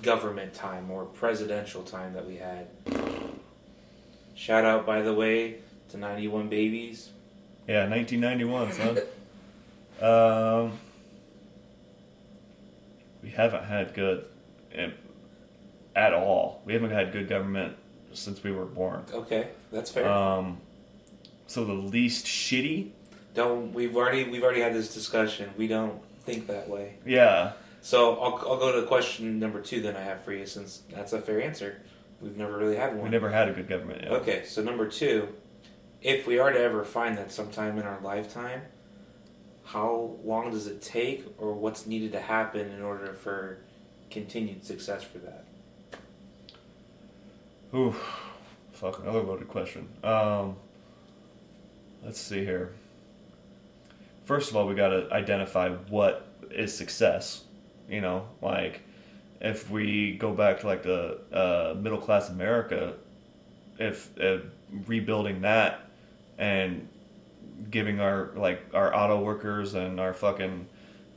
[0.03, 2.69] government time or presidential time that we had?
[4.37, 5.57] Shout out, by the way,
[5.89, 7.11] to 91 Babies.
[7.67, 8.99] Yeah, 1991, son.
[10.71, 10.79] um,
[13.21, 14.25] we haven't had good
[14.73, 14.91] eh,
[15.97, 16.63] at all.
[16.65, 17.77] We haven't had good government
[18.13, 19.05] since we were born.
[19.13, 20.09] Okay, that's fair.
[20.09, 20.59] Um,
[21.49, 22.91] so the least shitty,
[23.35, 25.51] don't we've already we've already had this discussion.
[25.57, 26.97] We don't think that way.
[27.07, 29.81] yeah, So I'll, I'll go to question number two.
[29.81, 31.81] Then I have for you, since that's a fair answer.
[32.21, 33.05] We've never really had one.
[33.05, 34.03] we never had a good government.
[34.05, 34.11] Yeah.
[34.15, 35.29] Okay, so number two,
[36.03, 38.63] if we are to ever find that sometime in our lifetime,
[39.65, 43.59] how long does it take, or what's needed to happen in order for
[44.11, 45.45] continued success for that?
[47.75, 47.95] Ooh,
[48.73, 49.89] fuck, another loaded question.
[50.03, 50.57] Um,
[52.05, 52.73] let's see here.
[54.27, 57.45] First of all, we got to identify what is success.
[57.89, 58.83] You know, like
[59.41, 62.95] if we go back to like the uh, middle class America,
[63.79, 64.39] if uh,
[64.87, 65.89] rebuilding that
[66.39, 66.89] and
[67.71, 70.67] giving our like our auto workers and our fucking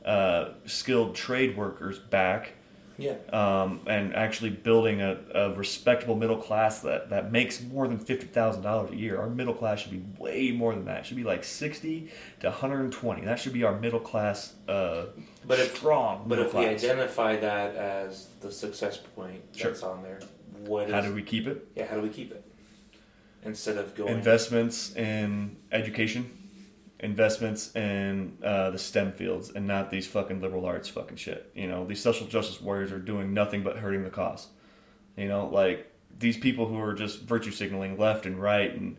[0.04, 2.52] uh, skilled trade workers back
[3.00, 3.14] Yeah.
[3.32, 8.26] um, and actually building a, a respectable middle class that, that makes more than fifty
[8.26, 9.18] thousand dollars a year.
[9.18, 10.98] Our middle class should be way more than that.
[11.00, 12.10] It should be like sixty
[12.40, 13.24] to one hundred and twenty.
[13.24, 14.54] That should be our middle class.
[14.68, 15.06] Uh,
[15.46, 19.70] But if- strong, But if we identify that as the success point Sure.
[19.70, 20.20] that's on there,
[20.66, 21.66] what is how do we keep it?
[21.74, 21.86] yeah?
[21.86, 22.44] How do we keep it
[23.44, 24.12] instead of going?
[24.12, 26.30] Investments in education,
[27.00, 31.50] investments in uh, the STEM fields, and not these fucking liberal arts fucking shit.
[31.54, 34.48] You know, these social justice warriors are doing nothing but hurting the cause.
[35.16, 38.96] You know, like these people who are just virtue signaling left and right and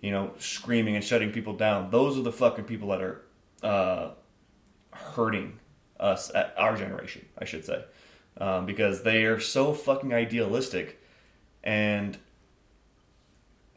[0.00, 1.90] you know screaming and shutting people down.
[1.90, 3.22] Those are the fucking people that are
[3.62, 4.10] uh,
[4.90, 5.58] hurting
[6.00, 7.84] us at our generation, I should say,
[8.38, 10.98] um, because they are so fucking idealistic
[11.62, 12.18] and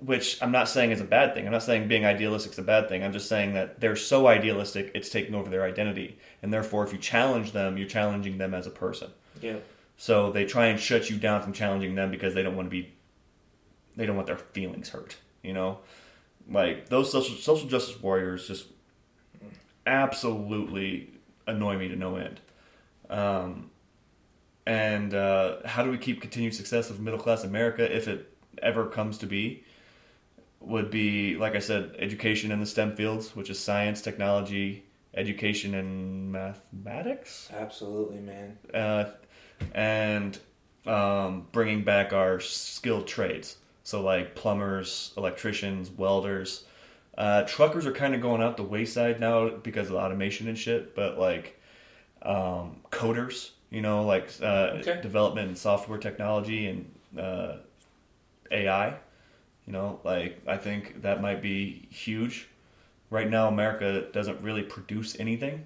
[0.06, 1.46] which I'm not saying is a bad thing.
[1.46, 3.04] I'm not saying being idealistic is a bad thing.
[3.04, 6.20] I'm just saying that they're so idealistic, it's taking over their identity.
[6.44, 9.10] And therefore, if you challenge them, you're challenging them as a person.
[9.42, 9.58] yeah.
[9.98, 12.70] So they try and shut you down from challenging them because they don't want to
[12.70, 12.94] be,
[13.96, 15.16] they don't want their feelings hurt.
[15.42, 15.80] You know,
[16.50, 18.68] like those social social justice warriors just
[19.88, 21.12] absolutely
[21.48, 22.42] annoy me to no end.
[23.10, 23.70] Um,
[24.66, 28.88] and uh, how do we keep continued success of middle class America if it ever
[28.88, 29.64] comes to be?
[30.62, 35.76] Would be like I said, education in the STEM fields, which is science, technology, education,
[35.76, 38.58] and mathematics Absolutely, man.
[38.74, 39.06] uh,
[39.74, 40.40] and
[40.88, 43.58] um, bringing back our skilled trades.
[43.84, 46.66] So, like plumbers, electricians, welders.
[47.18, 50.96] Uh, truckers are kind of going out the wayside now because of automation and shit,
[50.96, 51.60] but like
[52.24, 55.00] um, coders, you know, like uh, Okay.
[55.02, 57.58] development and software technology and uh,
[58.52, 58.98] AI,
[59.66, 62.48] you know, like I think that might be huge.
[63.10, 65.66] Right now, America doesn't really produce anything.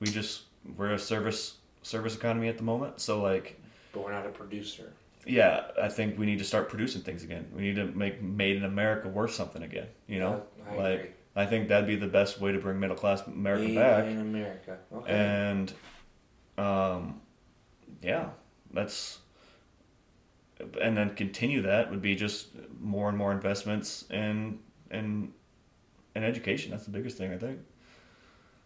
[0.00, 0.42] We just
[0.76, 3.00] we're a service service economy at the moment.
[3.00, 3.60] So like,
[3.92, 4.92] But we're not a producer.
[5.26, 7.46] yeah, I think we need to start producing things again.
[7.54, 9.86] We need to make made in America worth something again.
[10.06, 11.10] You know, I like agree.
[11.34, 14.04] I think that'd be the best way to bring middle class America Made back.
[14.06, 14.78] in America.
[14.92, 15.10] Okay.
[15.12, 15.72] And
[16.58, 17.20] um,
[18.02, 18.26] yeah,
[18.72, 19.18] that's
[20.80, 22.48] and then continue that would be just
[22.82, 24.58] more and more investments in
[24.90, 25.32] in
[26.14, 26.70] in education.
[26.70, 27.60] That's the biggest thing I think.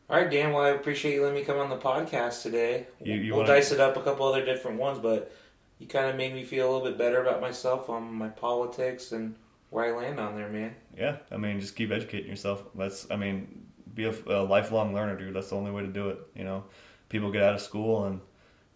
[0.09, 0.53] All right, Dan.
[0.53, 2.87] Well, I appreciate you letting me come on the podcast today.
[3.03, 5.33] You- you we'll wanna- dice it up a couple other different ones, but
[5.79, 9.13] you kind of made me feel a little bit better about myself on my politics
[9.13, 9.35] and
[9.71, 10.75] where I land on there, man.
[10.97, 12.63] Yeah, I mean, just keep educating yourself.
[12.75, 15.35] That's, I mean, be a, a lifelong learner, dude.
[15.35, 16.19] That's the only way to do it.
[16.35, 16.65] You know,
[17.09, 18.21] people get out of school and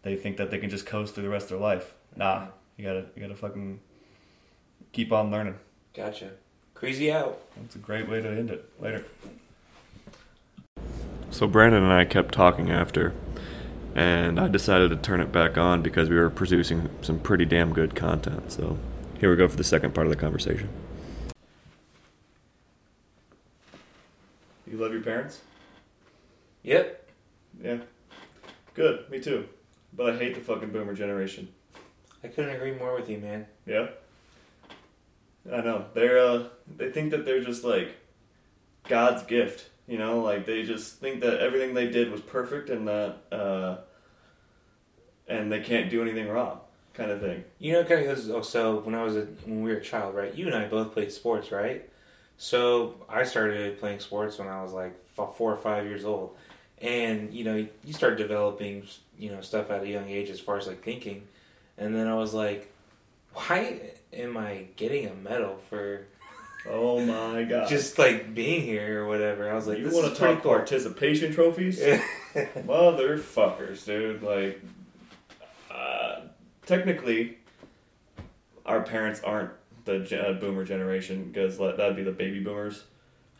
[0.02, 1.94] they think that they can just coast through the rest of their life.
[2.16, 3.80] Nah, you gotta, you gotta fucking
[4.92, 5.56] keep on learning.
[5.94, 6.30] Gotcha.
[6.74, 7.40] Crazy out.
[7.56, 8.70] That's a great way to end it.
[8.80, 9.04] Later.
[11.30, 13.12] So Brandon and I kept talking after,
[13.94, 17.72] and I decided to turn it back on because we were producing some pretty damn
[17.72, 18.50] good content.
[18.50, 18.78] So
[19.18, 20.68] here we go for the second part of the conversation.
[24.66, 25.40] You love your parents?
[26.62, 27.08] Yep.
[27.62, 27.78] Yeah.
[28.74, 29.10] Good.
[29.10, 29.48] Me too.
[29.92, 31.48] But I hate the fucking boomer generation.
[32.22, 33.46] I couldn't agree more with you, man.
[33.66, 33.88] Yeah.
[35.46, 35.86] I know.
[35.94, 36.44] They're uh
[36.76, 37.96] they think that they're just like
[38.88, 42.88] God's gift, you know, like they just think that everything they did was perfect and
[42.88, 43.78] that uh
[45.28, 46.60] and they can't do anything wrong
[46.94, 47.44] kind of thing.
[47.58, 48.30] You know, kind of.
[48.30, 50.34] Oh, so when I was a when we were a child, right?
[50.34, 51.88] You and I both played sports, right?
[52.36, 56.36] So I started playing sports when I was like four or five years old,
[56.80, 58.86] and you know, you start developing
[59.18, 61.26] you know stuff at a young age as far as like thinking,
[61.78, 62.72] and then I was like,
[63.34, 66.06] why am I getting a medal for
[66.68, 67.68] Oh my god.
[67.68, 69.50] just like being here or whatever?
[69.50, 70.52] I was like, you this want is to talk cool.
[70.52, 71.80] participation trophies?
[72.34, 74.22] Motherfuckers, dude.
[74.22, 74.60] Like,
[75.70, 76.20] uh,
[76.66, 77.38] technically,
[78.66, 79.50] our parents aren't
[79.84, 82.84] the uh, boomer generation because that'd be the baby boomers.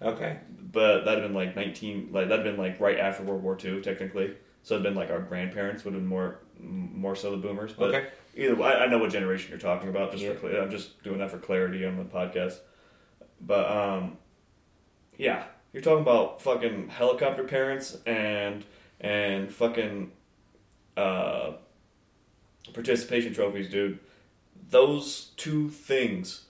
[0.01, 0.39] okay.
[0.73, 4.35] But that'd been like nineteen, like that'd been like right after World War II, technically.
[4.63, 7.73] So it'd been like our grandparents would have been more, more so the boomers.
[7.73, 8.09] But Okay.
[8.37, 10.13] Either way, I, I know what generation you're talking about.
[10.13, 10.33] Just Yeah.
[10.35, 12.59] for clear, I'm just doing that for clarity on the podcast.
[13.41, 14.19] But um,
[15.17, 18.65] yeah, you're talking about fucking helicopter parents and
[19.01, 20.13] and fucking
[20.97, 21.53] uh,
[22.75, 23.99] participation trophies, dude.
[24.69, 26.45] Those two things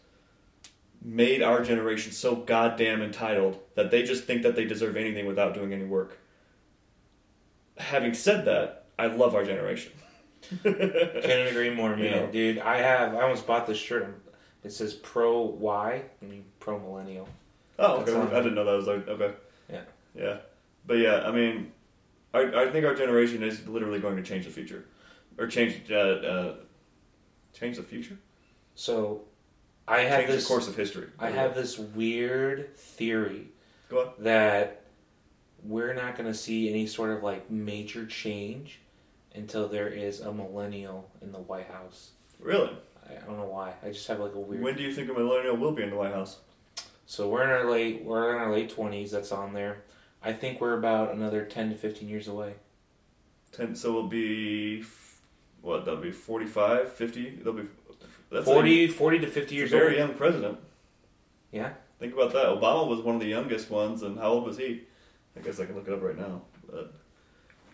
[1.03, 5.55] made our generation so goddamn entitled that they just think that they deserve anything without
[5.55, 6.19] doing any work.
[7.79, 9.93] Having said that, I love our generation.
[10.63, 12.05] Couldn't agree more, man.
[12.05, 12.27] Yeah.
[12.27, 13.15] Dude, I have.
[13.15, 14.23] I almost bought this shirt.
[14.65, 16.03] It says Pro Y.
[16.23, 17.29] I mean, Pro Millennial.
[17.79, 18.15] Oh, okay.
[18.15, 19.35] I didn't know that was like okay.
[19.71, 19.83] Yeah.
[20.15, 20.39] Yeah,
[20.87, 21.73] but yeah, I mean,
[22.35, 24.85] I I think our generation is literally going to change the future,
[25.39, 26.55] or change uh, uh
[27.53, 28.17] change the future,
[28.75, 29.23] So,
[29.89, 30.45] I have change this.
[30.45, 31.09] the course of history.
[31.19, 33.49] I have this weird theory
[34.19, 34.83] that
[35.65, 38.81] we're not going to see any sort of like major change
[39.35, 42.11] until there is a millennial in the White House.
[42.39, 42.71] Really?
[43.09, 43.75] I I don't know why.
[43.85, 44.63] I just have like a weird.
[44.63, 46.39] When do you think a millennial will be in the White House?
[47.07, 48.05] So we're in our late.
[48.05, 49.11] We're in our late twenties.
[49.11, 49.83] That's on there.
[50.23, 52.55] I think we're about another ten to fifteen years away.
[53.53, 53.75] Ten.
[53.75, 54.85] So we'll be
[55.63, 55.85] what?
[55.85, 57.41] That'll be 45, 50?
[57.43, 57.65] They'll be
[58.31, 60.09] that's 40, 40 to fifty years very old.
[60.09, 60.59] young president.
[61.53, 61.73] Yeah.
[61.99, 62.47] Think about that.
[62.47, 64.83] Obama was one of the youngest ones, and how old was he?
[65.37, 66.43] I guess I can look it up right now.
[66.71, 66.95] But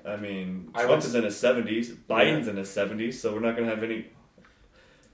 [0.07, 1.90] I mean, I Trump is in his seventies.
[1.90, 4.07] Biden's in his seventies, so we're not going to have any.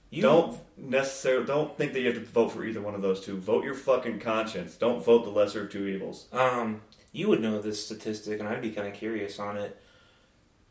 [0.09, 3.19] You don't necessarily don't think that you have to vote for either one of those
[3.19, 3.37] two.
[3.37, 4.75] Vote your fucking conscience.
[4.75, 6.27] Don't vote the lesser of two evils.
[6.31, 9.81] Um, you would know this statistic, and I'd be kind of curious on it.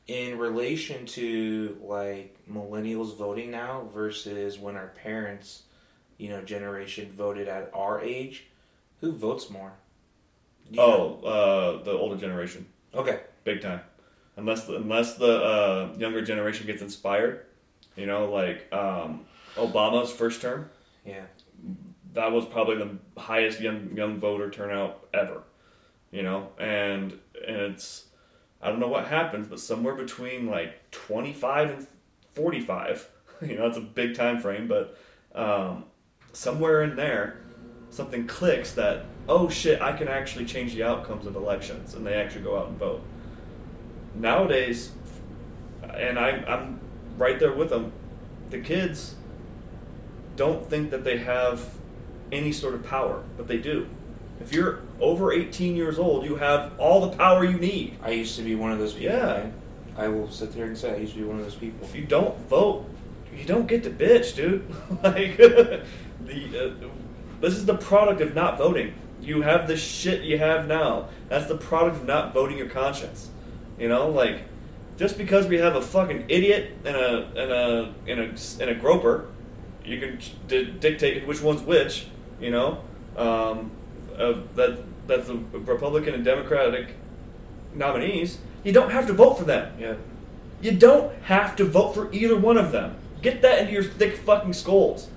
[0.06, 5.62] In relation to like millennials voting now versus when our parents,
[6.18, 8.46] you know, generation voted at our age,
[9.00, 9.72] who votes more?
[10.70, 10.80] You?
[10.80, 13.20] Oh, uh, the older generation, okay.
[13.44, 13.80] big time.
[14.36, 17.44] Unless the, unless the uh, younger generation gets inspired,
[17.96, 20.70] you know, like um, Obama's first term.
[21.04, 21.24] Yeah.
[22.14, 25.42] that was probably the highest young young voter turnout ever.
[26.10, 28.06] You know, and and it's
[28.62, 31.86] I don't know what happens, but somewhere between like twenty five and
[32.34, 33.08] forty five.
[33.42, 34.96] You know, it's a big time frame, but
[35.34, 35.86] um,
[36.32, 37.40] somewhere in there,
[37.90, 42.14] something clicks that oh shit, I can actually change the outcomes of elections, and they
[42.14, 43.02] actually go out and vote.
[44.14, 44.92] Nowadays,
[45.94, 46.80] and I, I'm
[47.16, 47.92] right there with them.
[48.50, 49.16] The kids
[50.36, 51.68] don't think that they have
[52.30, 53.86] any sort of power, but they do.
[54.40, 57.98] If you're over 18 years old, you have all the power you need.
[58.02, 59.16] I used to be one of those people.
[59.16, 59.26] Yeah.
[59.26, 59.54] Man.
[59.96, 61.86] I will sit there and say I used to be one of those people.
[61.86, 62.88] If you don't vote,
[63.36, 64.68] you don't get to bitch, dude.
[65.02, 65.82] like the
[66.24, 66.88] uh,
[67.40, 68.94] this is the product of not voting.
[69.20, 71.08] You have the shit you have now.
[71.28, 73.30] That's the product of not voting your conscience.
[73.78, 74.42] You know, like
[74.96, 78.74] just because we have a fucking idiot and a and a and a and a
[78.74, 79.28] groper,
[79.84, 82.06] you can d- dictate which one's which.
[82.40, 82.82] You know,
[83.16, 83.70] um,
[84.16, 86.94] uh, that that's the Republican and Democratic
[87.74, 88.38] nominees.
[88.64, 89.74] You don't have to vote for them.
[89.78, 89.94] Yeah.
[90.60, 92.96] You don't have to vote for either one of them.
[93.20, 95.08] Get that into your thick fucking skulls.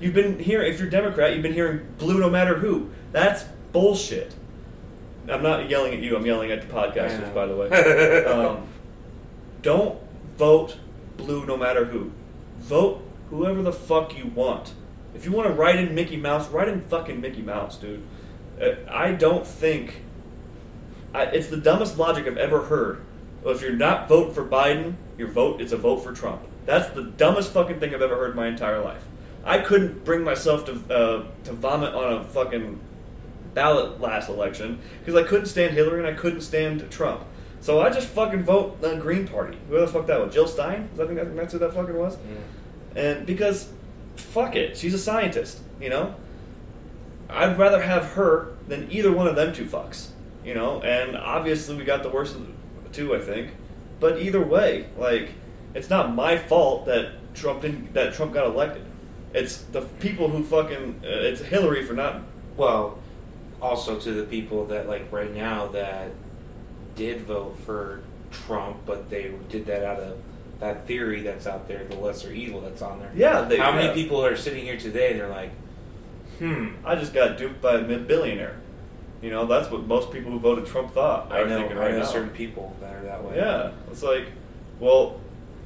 [0.00, 2.90] You've been hearing, if you're Democrat, you've been hearing blue no matter who.
[3.12, 4.34] That's bullshit.
[5.28, 6.16] I'm not yelling at you.
[6.16, 7.68] I'm yelling at the podcasters, by the way.
[8.24, 8.66] um,
[9.62, 9.98] don't
[10.36, 10.76] vote
[11.16, 12.12] blue no matter who.
[12.58, 14.74] Vote whoever the fuck you want.
[15.14, 18.02] If you want to write in Mickey Mouse, write in fucking Mickey Mouse, dude.
[18.60, 20.02] Uh, I don't think.
[21.14, 23.04] I, it's the dumbest logic I've ever heard.
[23.42, 26.42] Well, if you're not voting for Biden, your vote is a vote for Trump.
[26.66, 29.02] That's the dumbest fucking thing I've ever heard in my entire life.
[29.44, 32.80] I couldn't bring myself to uh, to vomit on a fucking
[33.54, 37.24] ballot last election because I couldn't stand Hillary and I couldn't stand Trump.
[37.60, 39.56] So I just fucking vote the Green Party.
[39.68, 40.34] Who the fuck that was?
[40.34, 40.90] Jill Stein?
[40.94, 42.18] I think that, that's who that fucking was.
[42.94, 43.72] And because,
[44.16, 45.60] fuck it, she's a scientist.
[45.80, 46.14] You know,
[47.30, 50.08] I'd rather have her than either one of them two fucks.
[50.44, 52.46] You know, and obviously we got the worst of
[52.82, 53.52] the two, I think.
[53.98, 55.30] But either way, like,
[55.72, 58.84] it's not my fault that Trump didn't that Trump got elected.
[59.32, 61.00] It's the people who fucking.
[61.02, 62.22] Uh, it's Hillary for not.
[62.58, 62.98] Well,
[63.64, 66.10] also to the people that like right now that
[66.96, 70.18] did vote for Trump, but they did that out of
[70.60, 73.10] that theory that's out there, the lesser evil that's on there.
[73.14, 73.76] Yeah, they, How yeah.
[73.76, 75.12] many people are sitting here today?
[75.12, 75.50] and They're like,
[76.38, 76.68] hmm.
[76.84, 78.60] I just got duped by a billionaire.
[79.22, 81.32] You know, that's what most people who voted Trump thought.
[81.32, 82.04] I know, I right know now.
[82.04, 83.36] certain people that are that way.
[83.36, 84.26] Yeah, it's like,
[84.78, 85.18] well,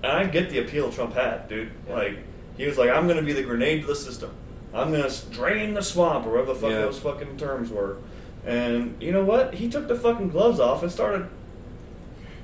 [0.04, 1.72] and I get the appeal Trump had, dude.
[1.88, 1.94] Yeah.
[1.94, 2.18] Like,
[2.56, 4.30] he was like, I'm going to be the grenade to the system.
[4.74, 6.80] I'm to drain the swamp, or whatever the fuck Yeah.
[6.82, 7.96] those fucking terms were.
[8.46, 9.54] And you know what?
[9.54, 11.26] He took the fucking gloves off and started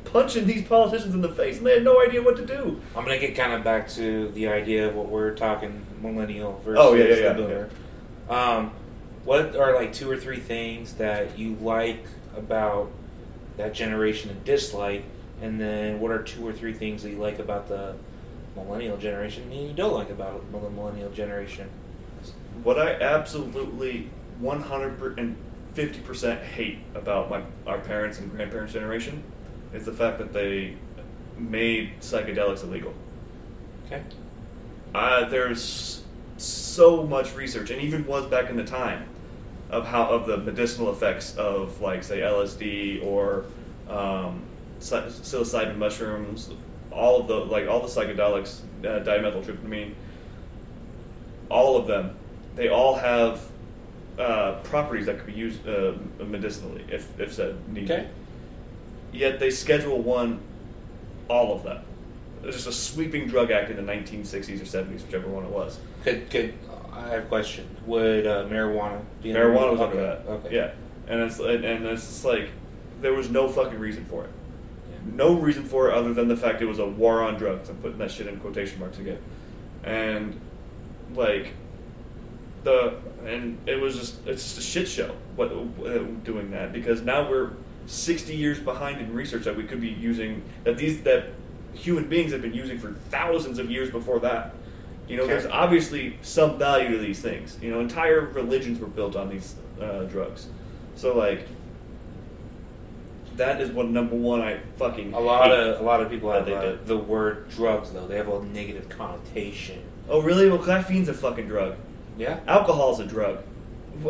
[0.04, 2.80] punching these politicians in the face, and they had no idea what to do.
[2.96, 6.78] I'm gonna get kind of back to the idea of what we're talking millennial versus
[6.80, 7.68] Oh, yeah, yeah, yeah, the boomer.
[8.28, 8.70] Um,
[9.24, 12.04] what are like two or three things that you like
[12.36, 12.90] about
[13.56, 15.04] that generation and dislike,
[15.40, 17.94] and then what are two or three things that you like about the
[18.56, 21.68] millennial generation and you don't like about the millennial generation?
[22.62, 24.08] What I absolutely
[24.42, 29.22] 150% hate about my our parents and grandparents' generation
[29.72, 30.76] is the fact that they
[31.36, 32.94] made psychedelics illegal.
[33.86, 34.02] Okay.
[34.94, 36.04] Uh, there's
[36.36, 39.08] so much research, and even was back in the time,
[39.70, 43.46] of how of the medicinal effects of like say LSD or
[43.88, 44.42] um,
[44.80, 46.50] psilocybin mushrooms,
[46.90, 49.94] all of the like all the psychedelics, uh, dimethyltryptamine,
[51.50, 52.16] all of them,
[52.54, 53.40] they all have
[54.18, 57.90] uh, properties that could be used uh, medicinally if if said needed.
[57.90, 58.08] Okay.
[59.12, 60.40] Yet they Schedule One
[61.28, 61.82] all of them.
[62.42, 65.50] It was just a sweeping drug act in the 1960s or 70s, whichever one it
[65.50, 65.78] was.
[66.02, 66.54] Could could
[66.92, 67.66] I have a question?
[67.86, 70.22] Would uh, marijuana be Marijuana was under okay.
[70.24, 70.32] that.
[70.32, 70.54] Okay.
[70.54, 70.72] Yeah,
[71.08, 72.50] and it's and, and it's just like
[73.00, 74.30] there was no fucking reason for it.
[74.90, 74.98] Yeah.
[75.14, 77.68] No reason for it other than the fact it was a war on drugs.
[77.68, 79.18] I'm putting that shit in quotation marks again.
[79.82, 80.38] And
[81.14, 81.52] like
[82.64, 82.94] the
[83.24, 85.14] and it was just it's just a shit show.
[85.36, 87.50] What uh, doing that because now we're
[87.86, 91.26] 60 years behind in research that we could be using that these that
[91.74, 94.54] human beings have been using for thousands of years before that.
[95.06, 95.34] You know, Okay.
[95.34, 97.58] there's obviously some value to these things.
[97.60, 100.46] You know, entire religions were built on these uh, drugs.
[100.96, 101.46] So like,
[103.36, 106.46] that is what number one I fucking A lot of a lot of people have
[106.46, 108.06] they uh, the word drugs though.
[108.06, 109.82] They have a negative connotation.
[110.08, 110.48] Oh really?
[110.48, 111.76] Well, caffeine's a fucking drug.
[112.16, 112.40] Yeah.
[112.46, 113.42] Alcohol's a drug.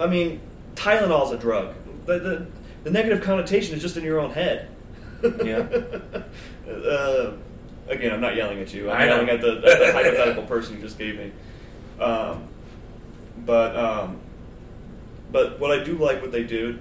[0.01, 0.41] I mean,
[0.75, 1.75] Tylenol's a drug.
[2.07, 2.47] The, the,
[2.85, 4.69] the negative connotation is just in your own head.
[5.43, 5.59] Yeah.
[6.69, 7.33] uh,
[7.89, 8.91] again, I'm not yelling at you.
[8.91, 11.33] I'm I yelling at the, at the hypothetical person you just gave me.
[11.99, 12.49] Um,
[13.45, 14.21] but um,
[15.31, 16.79] but what I do like what they do.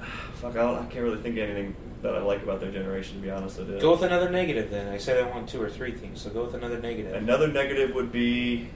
[0.34, 3.16] Fuck, I, I can't really think of anything that I like about their generation.
[3.16, 3.80] To be honest with you.
[3.80, 4.92] Go with another negative then.
[4.92, 7.14] I said I want two or three things, so go with another negative.
[7.14, 8.70] Another negative would be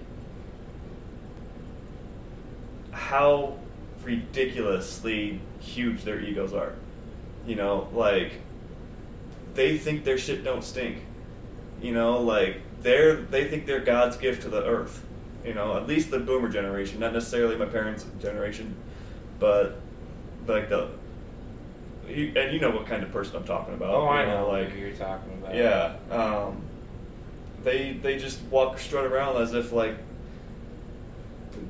[2.91, 3.59] how
[4.03, 6.75] ridiculously huge their egos are.
[7.47, 8.41] You know, like
[9.55, 10.99] they think their shit don't stink.
[11.83, 15.05] You know, like they're they think they're God's gift to the earth.
[15.45, 18.75] You know, at least the boomer generation, not necessarily my parents' generation,
[19.39, 19.79] but
[20.47, 20.91] like the
[22.09, 23.95] you, and you know what kind of person I'm talking about.
[23.95, 24.49] oh, I know.
[24.49, 25.55] like who you're talking about.
[25.55, 26.61] yeah, um,
[27.63, 29.97] they they just walk strut around as if like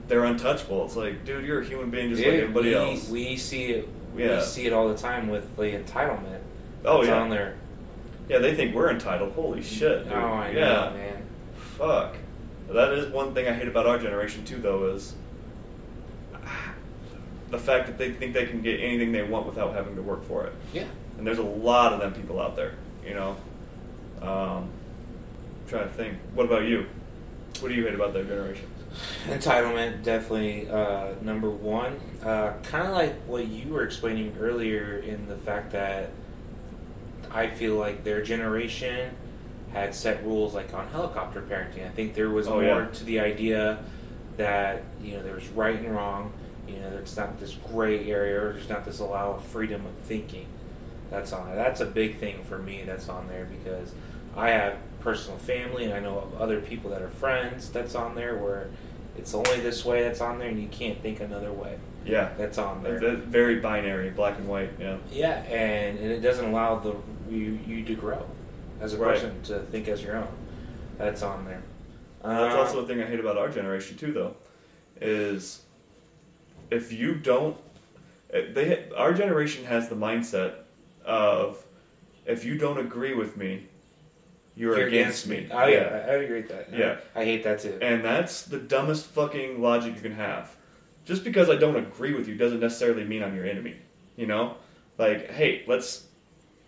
[0.08, 0.84] they're untouchable.
[0.84, 3.08] It's like, dude, you're a human being just like Yeah, everybody we, else.
[3.08, 3.88] We see it.
[4.16, 4.36] Yeah.
[4.38, 6.40] We see it all the time with the entitlement.
[6.84, 7.20] Oh, that's yeah.
[7.20, 7.56] on there.
[8.28, 9.32] yeah, they think we're entitled.
[9.32, 10.12] Holy shit, dude.
[10.12, 11.22] Oh, I know, yeah, man.
[11.56, 12.16] fuck.
[12.68, 15.14] That is one thing I hate about our generation too, though, is
[17.50, 20.24] the fact that they think they can get anything they want without having to work
[20.24, 20.52] for it.
[20.72, 20.84] Yeah.
[21.18, 22.74] And there's a lot of them people out there,
[23.06, 23.36] you know.
[24.22, 24.68] Um,
[25.68, 26.16] trying to think.
[26.34, 26.86] What about you?
[27.60, 28.66] What do you hate about their generation?
[29.26, 32.00] Entitlement, definitely uh, number one.
[32.22, 36.10] Uh, kind of like what you were explaining earlier in the fact that
[37.30, 39.14] I feel like their generation
[39.72, 41.84] had set rules like on helicopter parenting.
[41.86, 42.86] I think there was Oh, more yeah.
[42.86, 43.78] to the idea
[44.36, 46.32] that you know there was right and wrong.
[46.68, 48.40] You know, there's not this gray area.
[48.40, 50.46] Or there's not this allow of freedom of thinking.
[51.10, 51.56] That's on there.
[51.56, 52.82] That's a big thing for me.
[52.84, 53.92] That's on there because
[54.36, 57.70] I have personal family and I know of other people that are friends.
[57.70, 58.68] That's on there where
[59.16, 60.02] it's only this way.
[60.02, 61.78] That's on there, and you can't think another way.
[62.04, 62.98] Yeah, That's on there.
[63.16, 64.70] Very binary, black and white.
[64.78, 66.94] Yeah, Yeah, and, and it doesn't allow the
[67.30, 68.26] you, you to grow
[68.80, 69.14] as a Right.
[69.14, 70.28] person to think as your own.
[70.98, 71.62] That's on there.
[72.22, 74.34] that's Uh, also the thing I hate about our generation too, though,
[75.00, 75.62] is
[76.70, 77.56] if you don't,
[78.32, 80.54] eh, they our generation has the mindset
[81.04, 81.64] of
[82.26, 83.66] if you don't agree with me,
[84.56, 85.48] you're, you're against, me.
[85.50, 86.72] Oh yeah, I, I agree with that.
[86.72, 86.98] Yeah.
[87.14, 87.78] I hate that too.
[87.82, 90.54] And that's the dumbest fucking logic you can have.
[91.04, 93.76] Just because I don't agree with you doesn't necessarily mean I'm your enemy.
[94.16, 94.56] You know?
[94.96, 96.06] Like, hey, let's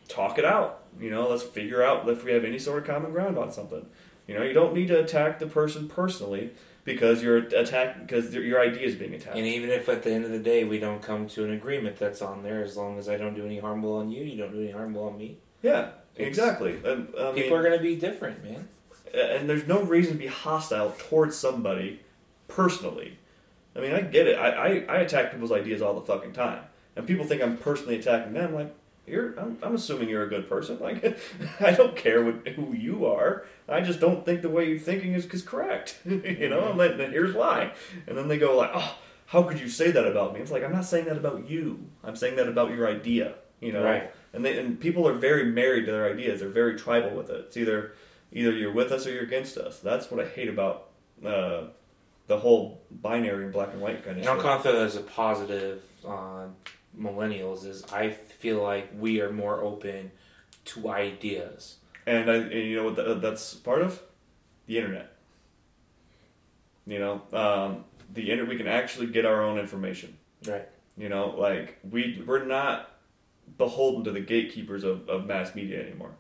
[0.09, 0.83] talk it out.
[1.01, 3.87] You know, let's figure out if we have any sort of common ground on something.
[4.27, 6.51] You know, you don't need to attack the person personally
[6.87, 9.37] because you're because your- your idea is being attacked.
[9.37, 11.97] And even if at the end of the day we don't come to an agreement,
[11.99, 12.63] that's on there.
[12.63, 15.05] As long as I don't do any harmful on you, you don't do any harmful
[15.05, 15.37] on me.
[15.63, 16.79] yeah, It's- exactly.
[16.85, 18.69] Um, I mean, People are going to be different, man.
[19.13, 22.01] and there's no reason to be hostile towards somebody
[22.49, 23.19] personally.
[23.75, 24.39] I mean, I get it.
[24.39, 26.61] I, I, I attack people's ideas all the fucking time,
[26.97, 28.55] and people think I'm personally attacking them.
[28.55, 28.75] Like,
[29.07, 30.79] you're, I'm, I'm assuming you're a good person.
[30.81, 31.19] Like,
[31.61, 33.47] I don't care what, who you are.
[33.69, 35.99] I just don't think the way you're thinking is, is correct.
[36.05, 37.73] you know, and then, then here's why.
[38.07, 38.97] And then they go like, oh,
[39.27, 40.41] how could you say that about me?
[40.41, 41.87] It's like I'm not saying that about you.
[42.05, 43.35] I'm saying that about your idea.
[43.61, 44.13] You know, Right.
[44.35, 46.41] and they, and people are very married to their ideas.
[46.41, 47.47] They're very tribal with it.
[47.47, 47.95] It's either
[48.33, 49.81] either you're with us or you're against us.
[49.81, 50.89] That's what I hate about
[51.25, 51.69] uh,
[52.27, 55.83] the whole binary and black and white kind of And I'll that as a positive
[56.05, 56.55] on
[56.99, 57.67] millennials.
[57.67, 60.13] Is I feel like we are more open
[60.67, 61.77] to ideas.
[62.07, 64.01] And, I, and you know what that, that's part of
[64.67, 65.13] the internet.
[66.87, 68.49] You know, um, the internet.
[68.49, 70.17] We can actually get our own information.
[70.47, 70.69] Right.
[70.97, 72.93] You know, like we we're not
[73.59, 76.13] beholden to the gatekeepers of, of mass media anymore.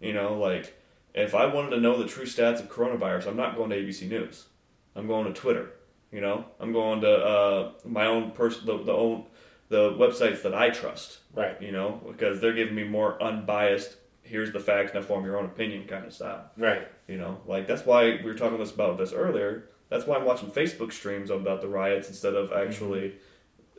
[0.00, 0.76] You know, like
[1.14, 4.08] if I wanted to know the true stats of coronavirus, I'm not going to ABC
[4.08, 4.46] News.
[4.94, 5.70] I'm going to Twitter.
[6.10, 9.24] You know, I'm going to uh, my own person, the, the own
[9.72, 11.18] the websites that I trust.
[11.34, 11.60] Right.
[11.60, 13.96] You know, because they're giving me more unbiased.
[14.22, 14.92] Here's the facts.
[14.92, 16.50] Now form your own opinion, kind of style.
[16.58, 16.86] Right.
[17.08, 19.70] You know, like that's why we were talking this about this earlier.
[19.88, 23.14] That's why I'm watching Facebook streams about the riots instead of actually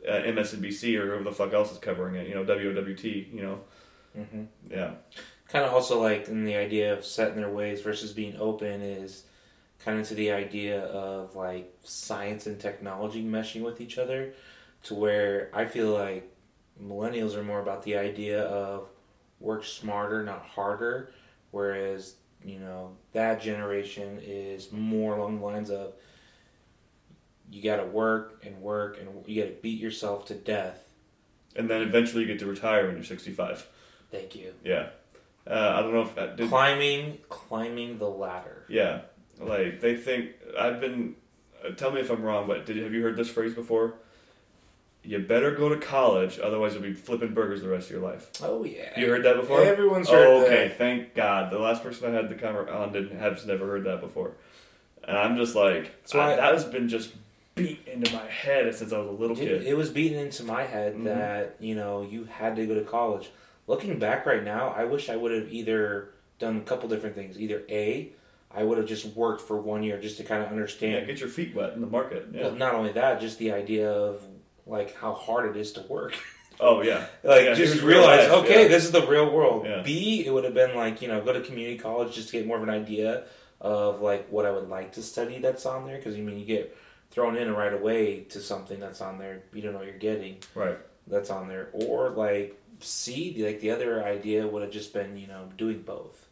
[0.06, 2.28] uh, MSNBC or whoever the fuck else is covering it.
[2.28, 3.32] You know, WWT.
[3.32, 3.60] You know,
[4.16, 4.94] hmm yeah,
[5.48, 9.24] Kind of also like in the idea of setting their ways versus being open is
[9.84, 14.34] kind of to the idea of like science and technology meshing with each other
[14.84, 16.30] to where I feel like
[16.82, 18.88] millennials are more about the idea of
[19.40, 21.12] work smarter, not harder,
[21.50, 22.14] whereas
[22.44, 25.94] you know that generation is more along the lines of
[27.50, 30.80] you got to work and work and you got to beat yourself to death.
[31.56, 33.66] and then eventually you get to retire when you're 65.
[34.10, 34.52] Thank you.
[34.64, 34.88] Yeah,
[35.46, 36.48] uh, I don't know if that did.
[36.48, 38.64] climbing, climbing the ladder.
[38.68, 39.02] Yeah,
[39.40, 41.16] like they think I've been.
[41.64, 43.94] Uh, tell me if I'm wrong, but did have you heard this phrase before?
[45.06, 48.30] You better go to college, otherwise you'll be flipping burgers the rest of your life.
[48.42, 48.98] Oh yeah.
[48.98, 49.60] You heard that before?
[49.62, 50.68] Everyone's heard oh, okay.
[50.68, 50.78] that.
[50.78, 51.52] Thank God.
[51.52, 54.32] The last person I had the camera on didn't have never heard that before,
[55.06, 57.10] and I'm just like, That's why- I- that has been just
[57.54, 59.62] beat into my head since I was a little It, kid.
[59.66, 61.04] it was beaten into my head Mhm.
[61.04, 63.30] that you know you had to go to college.
[63.66, 67.38] Looking back right now, I wish I would have either done a couple different things.
[67.40, 68.10] Either a,
[68.50, 70.92] I would have just worked for one year just to kind of understand.
[70.94, 72.26] yeah, get your feet wet in the market.
[72.32, 72.42] Yeah.
[72.44, 74.20] Well, not only that, just the idea of
[74.66, 76.14] like how hard it is to work.
[76.60, 77.06] oh yeah.
[77.22, 78.68] like Yeah, just realize, life, okay, yeah.
[78.68, 79.66] this is the real world.
[79.66, 79.82] Yeah.
[79.82, 82.46] B, it would have been like you know go to community college just to get
[82.46, 83.24] more of an idea
[83.60, 86.44] of like what I would like to study that's on there because you mean you
[86.44, 86.76] get
[87.10, 90.38] thrown in right away to something that's on there you don't know what you're getting
[90.54, 90.76] Right.
[91.06, 95.26] that's on there or like C, like the other idea would have just been you
[95.26, 96.26] know doing both.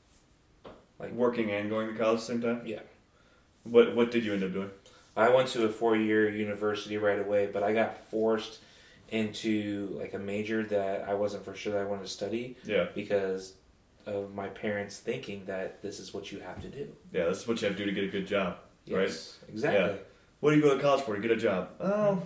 [0.99, 2.63] Like Working and going to college at the same time.
[2.67, 2.81] Yeah.
[3.65, 4.71] What What did you end up doing?
[5.17, 8.61] I went to a four year university right away, but I got forced
[9.11, 12.57] into like a major that I wasn't for sure that I wanted to study.
[12.65, 12.87] Yeah.
[12.95, 13.55] because
[14.07, 16.89] of my parents thinking that this is what you have to do.
[17.13, 17.27] Yeah.
[17.27, 18.57] This is what you have to do to get a good job.
[18.91, 19.05] Right.
[19.49, 19.81] Exactly.
[19.81, 19.93] Yeah.
[20.41, 21.15] What do you go to college for?
[21.15, 21.69] To get a job?
[21.79, 22.21] Oh,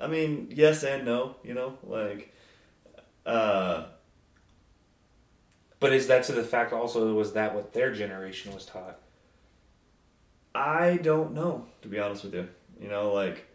[0.00, 1.36] I mean, yes and no.
[1.42, 2.34] You know, like,
[3.24, 3.84] uh,
[5.80, 8.98] But is that to the fact also was that what their generation was taught?
[10.58, 12.48] I don't know, to be honest with you.
[12.80, 13.46] You know, like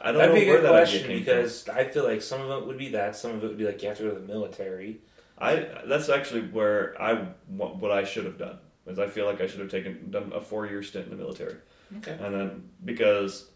[0.00, 2.04] I don't That'd know be a where good that idea question came because I feel
[2.04, 3.98] like some of it would be that, some of it would be like you have
[3.98, 5.00] to go to the military.
[5.38, 9.40] I that's actually where I what what I should have done is I feel like
[9.40, 11.56] I should have taken done a four year stint in the military,
[11.98, 12.16] Okay.
[12.20, 13.48] and then because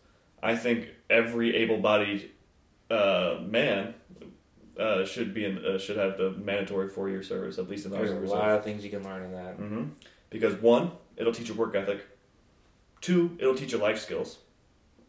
[0.42, 2.30] I think every able bodied
[2.90, 3.94] uh, man.
[4.76, 7.92] Uh, should be in, uh, should have the mandatory four year service at least in
[7.92, 9.54] the There's a Army lot of things you can learn in that.
[9.54, 9.84] hmm
[10.30, 12.00] Because one, it'll teach you work ethic.
[13.04, 14.38] Two, it'll teach you life skills,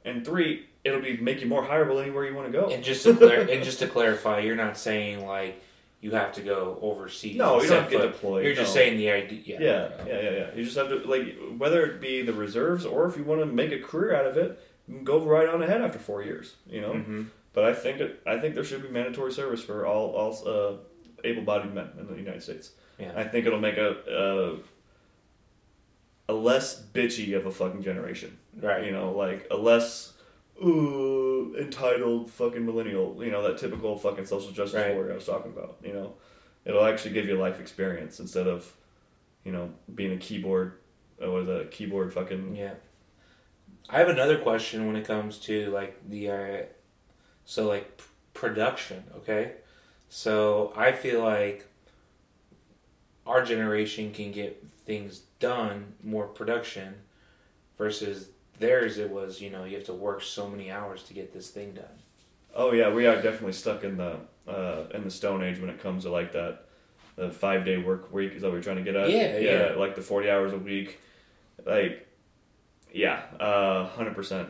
[0.04, 2.70] and three, it'll be make you more hireable anywhere you want to go.
[2.70, 5.62] And just to clar- and just to clarify, you're not saying like
[6.02, 7.38] you have to go overseas.
[7.38, 8.44] no, you don't have to get deployed.
[8.46, 9.42] You're just saying the idea.
[9.48, 9.60] Yeah.
[9.60, 10.48] Yeah, yeah, yeah, yeah.
[10.56, 11.26] You just have to like
[11.58, 14.36] whether it be the reserves or if you want to make a career out of
[14.38, 14.60] it,
[15.04, 16.56] go right on ahead after four years.
[16.70, 16.94] You know.
[16.94, 17.24] hmm
[17.54, 20.74] But I think it, I think there should be mandatory service for all all uh,
[21.24, 22.72] able-bodied men in the United States.
[23.00, 23.14] Yeah.
[23.16, 24.58] I think it'll make a,
[26.28, 28.38] a less bitchy of a fucking generation.
[28.60, 28.86] Right.
[28.86, 30.14] You know, like a less
[30.64, 33.24] ooh entitled fucking millennial.
[33.24, 34.94] You know that typical fucking social justice Right.
[34.94, 35.78] warrior I was talking about.
[35.84, 36.14] You know,
[36.66, 38.72] it'll actually give you life experience instead of
[39.44, 40.80] you know being a keyboard.
[41.24, 41.62] Uh, what is that?
[41.62, 42.56] A keyboard fucking.
[42.56, 42.74] Yeah.
[43.90, 46.58] I have another question when it comes to like the uh,
[47.46, 48.04] so like p-
[48.34, 49.52] production, okay?
[50.10, 51.68] So I feel like
[53.28, 56.96] our generation can get things done more production
[57.78, 58.30] versus
[58.60, 61.50] theirs it was, you know, you have to work so many hours to get this
[61.50, 61.86] thing done.
[62.56, 64.18] Oh yeah, we are definitely stuck in the
[64.48, 66.62] uh, in the Stone Age when it comes to like that.
[67.18, 69.10] The five day work week is that we're trying to get at?
[69.10, 69.74] Yeah, yeah.
[69.78, 71.00] Like the forty hours a week,
[71.66, 72.08] like
[72.94, 74.50] yeah, uh, hundred percent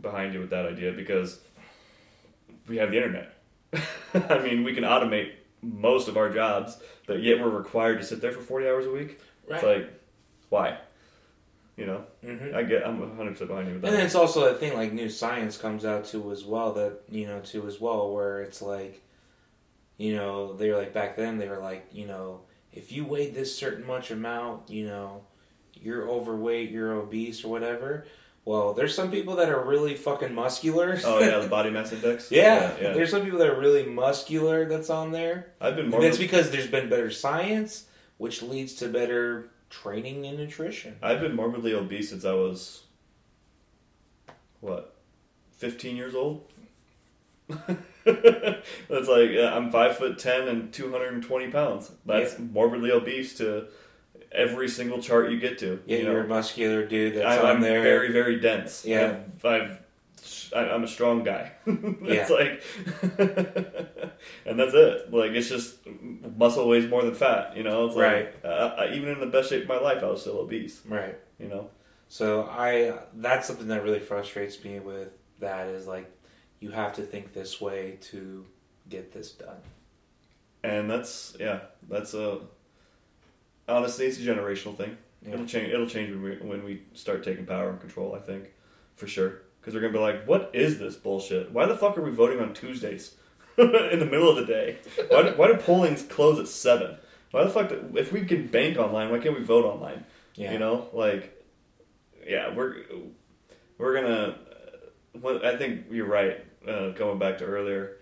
[0.00, 1.40] behind you with that idea because
[2.68, 3.34] we have the internet.
[4.14, 5.32] I mean, we can automate
[5.62, 8.90] most of our jobs, but yet we're required to sit there for forty hours a
[8.90, 9.20] week.
[9.48, 9.90] It's like,
[10.54, 10.78] why?
[11.76, 12.86] You know, hmm I get.
[12.86, 13.94] I'm hundred percent behind you with that.
[13.94, 17.26] And it's also a thing like new science comes out too as well that you
[17.26, 19.02] know too as well where it's like,
[19.98, 22.42] you know they were like back then they were like you know
[22.72, 25.24] if you weighed this certain much amount you know
[25.72, 28.06] you're overweight you're obese or whatever.
[28.46, 30.96] Well, there's some people that are really fucking muscular.
[31.04, 32.30] oh yeah, the body mass index.
[32.30, 32.92] yeah, yeah.
[32.92, 35.54] there's some people that are really muscular that's on there.
[35.60, 37.86] I've been And that's because there's been better science,
[38.18, 39.48] which leads to better
[39.82, 40.96] training and nutrition.
[41.02, 42.84] I've been morbidly obese since I was
[44.60, 44.94] what,
[45.52, 46.44] fifteen years old.
[47.48, 51.90] That's like uh, I'm five foot ten and two hundred and twenty pounds.
[52.06, 53.66] That's morbidly obese to
[54.32, 55.80] every single chart you get to.
[55.86, 56.24] Yeah, you you're know?
[56.24, 57.82] a muscular dude that's I, on I'm there.
[57.82, 58.84] very very dense.
[58.84, 59.18] Yeah.
[59.42, 59.78] I've, I've
[60.54, 61.52] I- I'm a strong guy.
[61.66, 62.62] it's like,
[64.46, 65.12] and that's it.
[65.12, 65.78] Like it's just
[66.36, 67.56] muscle weighs more than fat.
[67.56, 70.20] You know, it's like uh, even in the best shape of my life, I was
[70.20, 70.80] still obese.
[70.86, 71.16] right.
[71.38, 71.70] You know.
[72.08, 76.10] So I that's something that really frustrates me with that is like
[76.60, 78.44] you have to think this way to
[78.88, 79.56] get this done.
[80.62, 82.40] and that's yeah, that's a
[83.68, 84.96] honestly, it's a generational thing.
[85.22, 85.34] Yeah.
[85.34, 85.72] It'll change.
[85.72, 88.14] It'll change when we when we start taking power and control.
[88.14, 88.52] I think
[88.96, 91.50] for sure because they're gonna be like, "What is this bullshit?
[91.50, 93.14] Why the fuck are we voting on Tuesdays
[93.56, 94.78] in the middle of the day?
[95.08, 96.96] Why do, why do pollings close at seven?
[97.30, 97.70] Why the fuck?
[97.70, 100.04] Do, if we can bank online, why can't we vote online?
[100.34, 100.52] Yeah.
[100.52, 101.42] You know, like
[102.26, 102.76] yeah, we're
[103.78, 104.38] we're gonna.
[105.14, 106.44] Well, I think you're right.
[106.66, 107.98] Uh, going back to earlier,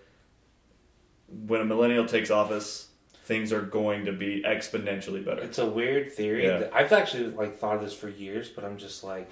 [1.27, 2.89] when a millennial takes office,
[3.23, 5.41] things are going to be exponentially better.
[5.41, 6.45] It's a weird theory.
[6.45, 6.69] Yeah.
[6.73, 9.29] I've actually like thought of this for years, but I'm just like,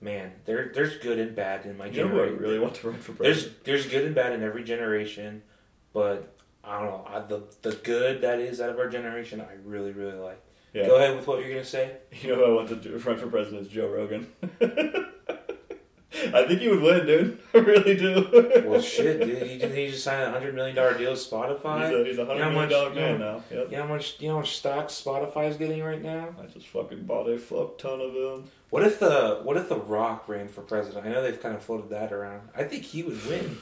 [0.00, 2.42] man, there there's good and bad in my You know who I generation.
[2.42, 3.64] really want to run for There's president?
[3.64, 5.42] there's good and bad in every generation,
[5.92, 6.34] but
[6.64, 7.06] I don't know.
[7.08, 10.40] I, the the good that is out of our generation, I really really like.
[10.72, 10.86] Yeah.
[10.86, 11.96] Go ahead with what you're gonna say.
[12.22, 14.26] You know who I want to do- run for president is Joe Rogan.
[16.34, 17.38] I think he would win, dude.
[17.54, 18.64] I really do.
[18.66, 21.88] Well, shit, dude, he just, he just signed a hundred million dollar deal with Spotify.
[21.90, 23.44] He's a, he's a You know million dollar you man know- now.
[23.56, 23.70] Yep.
[23.70, 26.28] You know how much you know how much stock Spotify's getting right now?
[26.42, 28.50] I just fucking bought a fuck ton of them.
[28.70, 31.06] What if the what if the Rock ran for president?
[31.06, 32.48] I know they've kind of floated that around.
[32.56, 33.58] I think he would win.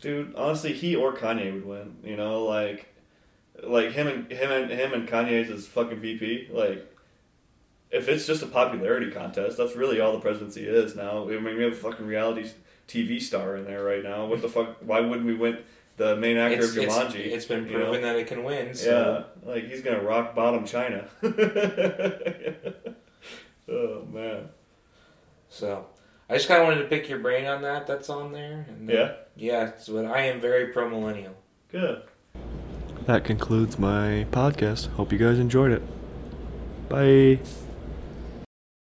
[0.00, 1.96] Dude, honestly, he or Kanye would win.
[2.04, 2.86] You know, like,
[3.62, 6.48] like him and him and him and Kanye's as fucking VP.
[6.52, 6.88] Like,
[7.90, 11.24] if it's just a popularity contest, that's really all the presidency is now.
[11.24, 12.50] I mean, we have a fucking reality
[12.86, 14.26] TV star in there right now.
[14.26, 14.76] What the fuck?
[14.80, 15.58] Why wouldn't we win
[15.96, 17.84] the main actor It's, of it's, it's been you know?
[17.84, 18.74] proven that it can win.
[18.74, 19.26] So.
[19.44, 21.06] Yeah, like he's gonna rock bottom China.
[23.68, 24.48] oh man.
[25.48, 25.86] So
[26.28, 27.86] I just kind of wanted to pick your brain on that.
[27.86, 28.66] That's on there.
[28.68, 29.12] And, uh, Yeah.
[29.36, 29.72] Yeah.
[29.78, 31.34] So but I am very pro millennial.
[31.70, 32.02] Good.
[33.06, 34.88] That concludes my podcast.
[34.92, 35.82] Hope you guys enjoyed it.
[36.88, 37.40] Bye.